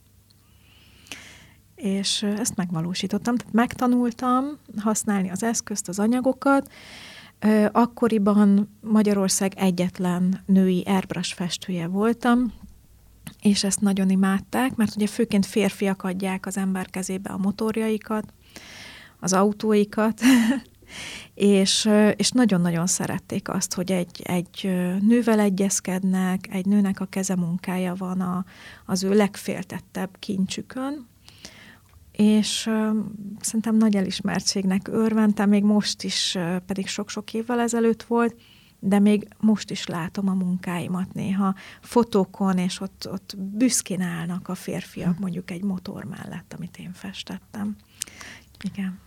És 1.78 2.24
ezt 2.24 2.56
megvalósítottam, 2.56 3.36
tehát 3.36 3.54
megtanultam 3.54 4.46
használni 4.78 5.30
az 5.30 5.44
eszközt, 5.44 5.88
az 5.88 6.00
anyagokat. 6.00 6.72
Akkoriban 7.72 8.78
Magyarország 8.82 9.54
egyetlen 9.56 10.44
női 10.46 10.84
airbrush 10.86 11.36
festője 11.36 11.88
voltam, 11.88 12.54
és 13.42 13.64
ezt 13.64 13.82
nagyon 13.82 14.10
imádták, 14.10 14.76
mert 14.76 14.96
ugye 14.96 15.08
főként 15.08 15.46
férfiak 15.46 16.04
adják 16.04 16.46
az 16.46 16.58
ember 16.58 16.90
kezébe 16.90 17.30
a 17.30 17.38
motorjaikat, 17.38 18.34
az 19.20 19.34
autóikat, 19.34 20.22
és, 21.34 21.90
és 22.16 22.32
nagyon-nagyon 22.32 22.88
szerették 22.88 23.50
azt, 23.50 23.74
hogy 23.74 23.92
egy, 23.92 24.22
egy 24.24 24.64
nővel 25.02 25.40
egyezkednek, 25.40 26.48
egy 26.52 26.66
nőnek 26.66 27.00
a 27.00 27.06
keze 27.06 27.36
munkája 27.36 27.96
van 27.96 28.22
a, 28.22 28.46
az 28.86 29.04
ő 29.04 29.14
legféltettebb 29.14 30.10
kincsükön, 30.20 31.08
és 32.18 32.70
szerintem 33.40 33.76
nagy 33.76 33.96
elismertségnek 33.96 34.88
örventem, 34.88 35.50
még 35.50 35.64
most 35.64 36.04
is, 36.04 36.38
pedig 36.66 36.88
sok-sok 36.88 37.34
évvel 37.34 37.60
ezelőtt 37.60 38.04
volt, 38.04 38.36
de 38.80 39.00
még 39.00 39.28
most 39.40 39.72
is 39.72 39.86
látom 39.86 40.30
a 40.30 40.34
munkáimat 40.34 41.14
néha 41.14 41.56
fotókon, 41.82 42.58
és 42.58 42.80
ott, 42.80 43.08
ott 43.12 43.36
büszkén 43.38 44.02
állnak 44.02 44.48
a 44.48 44.56
férfiak 44.56 45.16
hm. 45.16 45.22
mondjuk 45.22 45.52
egy 45.52 45.64
motor 45.64 46.04
mellett, 46.04 46.54
amit 46.58 46.78
én 46.78 46.94
festettem. 46.94 47.76
Igen. 48.62 49.00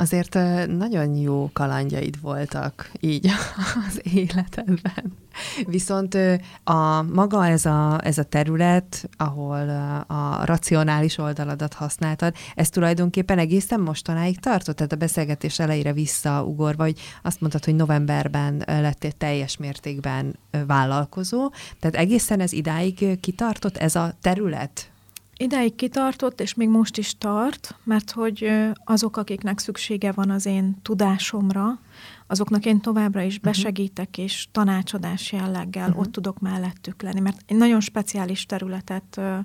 Azért 0.00 0.34
nagyon 0.66 1.16
jó 1.16 1.50
kalandjaid 1.52 2.20
voltak 2.20 2.90
így 3.00 3.30
az 3.88 4.00
életedben. 4.02 5.12
Viszont 5.66 6.16
a 6.64 7.02
maga 7.02 7.46
ez 7.46 7.64
a, 7.66 8.00
ez 8.02 8.18
a 8.18 8.22
terület, 8.22 9.08
ahol 9.16 9.68
a 10.06 10.44
racionális 10.44 11.18
oldaladat 11.18 11.74
használtad, 11.74 12.34
ez 12.54 12.70
tulajdonképpen 12.70 13.38
egészen 13.38 13.80
mostanáig 13.80 14.40
tartott? 14.40 14.76
Tehát 14.76 14.92
a 14.92 14.96
beszélgetés 14.96 15.58
elejére 15.58 15.92
visszaugorva, 15.92 16.82
hogy 16.82 17.00
azt 17.22 17.40
mondtad, 17.40 17.64
hogy 17.64 17.74
novemberben 17.74 18.62
lettél 18.66 19.12
teljes 19.12 19.56
mértékben 19.56 20.38
vállalkozó, 20.66 21.50
tehát 21.80 21.96
egészen 21.96 22.40
ez 22.40 22.52
idáig 22.52 23.20
kitartott 23.20 23.76
ez 23.76 23.94
a 23.94 24.12
terület? 24.20 24.90
Ideig 25.40 25.74
kitartott, 25.74 26.40
és 26.40 26.54
még 26.54 26.68
most 26.68 26.98
is 26.98 27.18
tart, 27.18 27.74
mert 27.84 28.10
hogy 28.10 28.50
azok, 28.84 29.16
akiknek 29.16 29.58
szüksége 29.58 30.12
van 30.12 30.30
az 30.30 30.46
én 30.46 30.76
tudásomra, 30.82 31.80
azoknak 32.26 32.64
én 32.64 32.80
továbbra 32.80 33.22
is 33.22 33.34
mhm. 33.34 33.44
besegítek, 33.44 34.18
és 34.18 34.48
tanácsadás 34.52 35.32
jelleggel 35.32 35.88
uh-huh. 35.88 36.00
ott 36.00 36.12
tudok 36.12 36.38
mellettük 36.38 37.02
lenni. 37.02 37.20
Mert 37.20 37.42
egy 37.46 37.56
nagyon 37.56 37.80
speciális 37.80 38.46
területet 38.46 39.16
uh, 39.16 39.38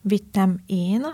vittem 0.00 0.60
én, 0.66 1.06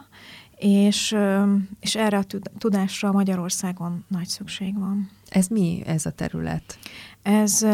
és, 0.56 1.12
uh, 1.12 1.48
és 1.80 1.94
erre 1.94 2.16
a 2.16 2.24
tudásra 2.58 3.12
Magyarországon 3.12 4.04
nagy 4.08 4.26
szükség 4.26 4.78
van. 4.78 5.10
Ez 5.28 5.46
mi 5.46 5.82
ez 5.86 6.06
a 6.06 6.10
terület? 6.10 6.78
Ez 7.24 7.66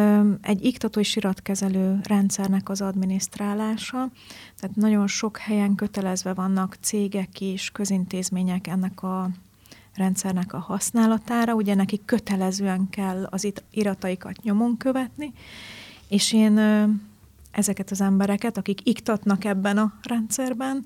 egy 0.43 0.65
iktatói 0.65 1.03
siratkezelő 1.03 2.01
rendszernek 2.03 2.69
az 2.69 2.81
adminisztrálása, 2.81 4.11
tehát 4.61 4.77
nagyon 4.77 5.07
sok 5.07 5.39
helyen 5.39 5.75
kötelezve 5.75 6.35
vannak 6.35 6.77
cégek 6.81 7.41
és 7.41 7.71
közintézmények 7.71 8.67
ennek 8.67 9.03
a 9.03 9.31
rendszernek 9.95 10.53
a 10.53 10.59
használatára, 10.59 11.55
ugye 11.55 11.75
nekik 11.75 12.05
kötelezően 12.05 12.89
kell 12.91 13.25
az 13.31 13.53
irataikat 13.71 14.43
nyomon 14.43 14.77
követni, 14.77 15.33
és 16.09 16.33
én 16.33 16.59
ezeket 17.51 17.91
az 17.91 18.01
embereket, 18.01 18.57
akik 18.57 18.87
iktatnak 18.89 19.45
ebben 19.45 19.79
a 19.79 19.93
rendszerben, 20.03 20.85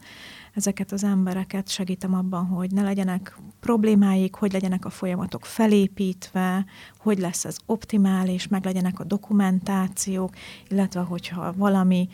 ezeket 0.55 0.93
az 0.93 1.05
embereket 1.05 1.69
segítem 1.69 2.15
abban, 2.15 2.47
hogy 2.47 2.71
ne 2.71 2.83
legyenek 2.83 3.37
problémáik, 3.61 4.35
hogy 4.35 4.53
legyenek 4.53 4.85
a 4.85 4.91
folyamatok 4.91 5.45
felépítve, 5.45 6.65
hogy 6.99 7.19
lesz 7.19 7.45
ez 7.45 7.57
optimális, 7.67 8.49
meg 8.49 8.65
legyenek 8.65 9.01
a 9.01 9.05
dokumentációk, 9.05 10.31
illetve 10.69 11.01
hogyha 11.01 11.53
valami 11.57 12.09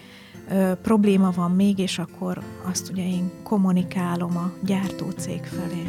ö, 0.49 0.73
probléma 0.83 1.31
van 1.31 1.51
mégis, 1.51 1.99
akkor 1.99 2.43
azt 2.65 2.91
ugye 2.91 3.07
én 3.07 3.31
kommunikálom 3.43 4.37
a 4.37 4.53
gyártócég 4.65 5.45
felé. 5.45 5.83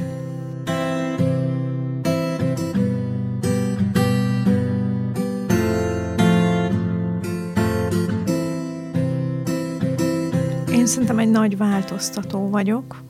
Én 10.81 10.87
szerintem 10.87 11.19
egy 11.19 11.29
nagy 11.29 11.57
változtató 11.57 12.49
vagyok, 12.49 13.03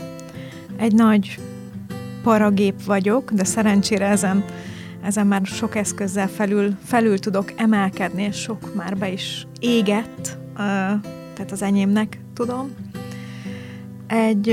egy 0.77 0.93
nagy 0.93 1.39
paragép 2.23 2.83
vagyok, 2.83 3.31
de 3.31 3.43
szerencsére 3.43 4.05
ezen, 4.05 4.43
ezen 5.03 5.27
már 5.27 5.45
sok 5.45 5.75
eszközzel 5.75 6.27
felül, 6.27 6.77
felül 6.83 7.19
tudok 7.19 7.53
emelkedni, 7.55 8.23
és 8.23 8.35
sok 8.35 8.75
már 8.75 8.97
be 8.97 9.11
is 9.11 9.47
égett, 9.59 10.37
tehát 11.33 11.51
az 11.51 11.61
enyémnek 11.61 12.19
tudom. 12.33 12.75
Egy, 14.07 14.45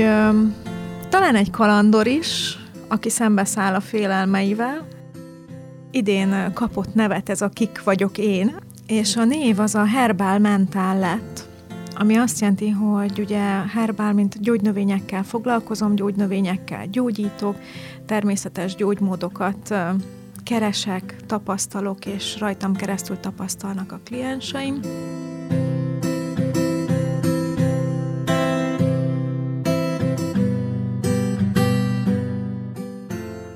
talán 1.09 1.35
egy 1.35 1.49
kalandor 1.51 2.07
is, 2.07 2.57
aki 2.87 3.09
szembeszáll 3.09 3.73
a 3.73 3.81
félelmeivel. 3.81 4.87
Idén 5.91 6.51
kapott 6.53 6.93
nevet 6.93 7.29
ez 7.29 7.41
a 7.41 7.49
Kik 7.49 7.83
vagyok 7.83 8.17
én, 8.17 8.55
és 8.87 9.15
a 9.15 9.23
név 9.23 9.59
az 9.59 9.75
a 9.75 9.85
Herbál 9.85 10.39
Mentál 10.39 10.99
lett, 10.99 11.38
ami 11.99 12.15
azt 12.15 12.39
jelenti, 12.39 12.69
hogy 12.69 13.19
ugye 13.19 13.41
herbál, 13.73 14.13
mint 14.13 14.41
gyógynövényekkel 14.41 15.23
foglalkozom, 15.23 15.95
gyógynövényekkel 15.95 16.87
gyógyítok, 16.87 17.55
természetes 18.05 18.75
gyógymódokat 18.75 19.75
keresek, 20.43 21.15
tapasztalok, 21.25 22.05
és 22.05 22.39
rajtam 22.39 22.75
keresztül 22.75 23.19
tapasztalnak 23.19 23.91
a 23.91 23.99
klienseim. 24.03 24.79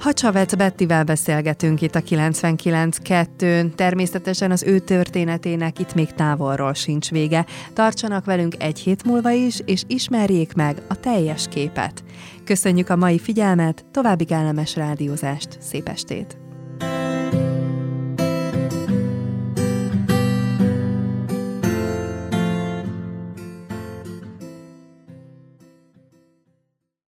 Hacsavec 0.03 0.55
Bettivel 0.55 1.03
beszélgetünk 1.03 1.81
itt 1.81 1.95
a 1.95 2.01
99.2-n. 2.01 3.75
Természetesen 3.75 4.51
az 4.51 4.63
ő 4.63 4.79
történetének 4.79 5.79
itt 5.79 5.93
még 5.93 6.13
távolról 6.13 6.73
sincs 6.73 7.09
vége. 7.09 7.45
Tartsanak 7.73 8.25
velünk 8.25 8.63
egy 8.63 8.79
hét 8.79 9.03
múlva 9.03 9.31
is, 9.31 9.59
és 9.65 9.83
ismerjék 9.87 10.53
meg 10.53 10.81
a 10.87 10.99
teljes 10.99 11.47
képet. 11.47 12.03
Köszönjük 12.43 12.89
a 12.89 12.95
mai 12.95 13.19
figyelmet, 13.19 13.85
további 13.91 14.25
kellemes 14.25 14.75
rádiózást, 14.75 15.57
szép 15.61 15.87
estét! 15.87 16.42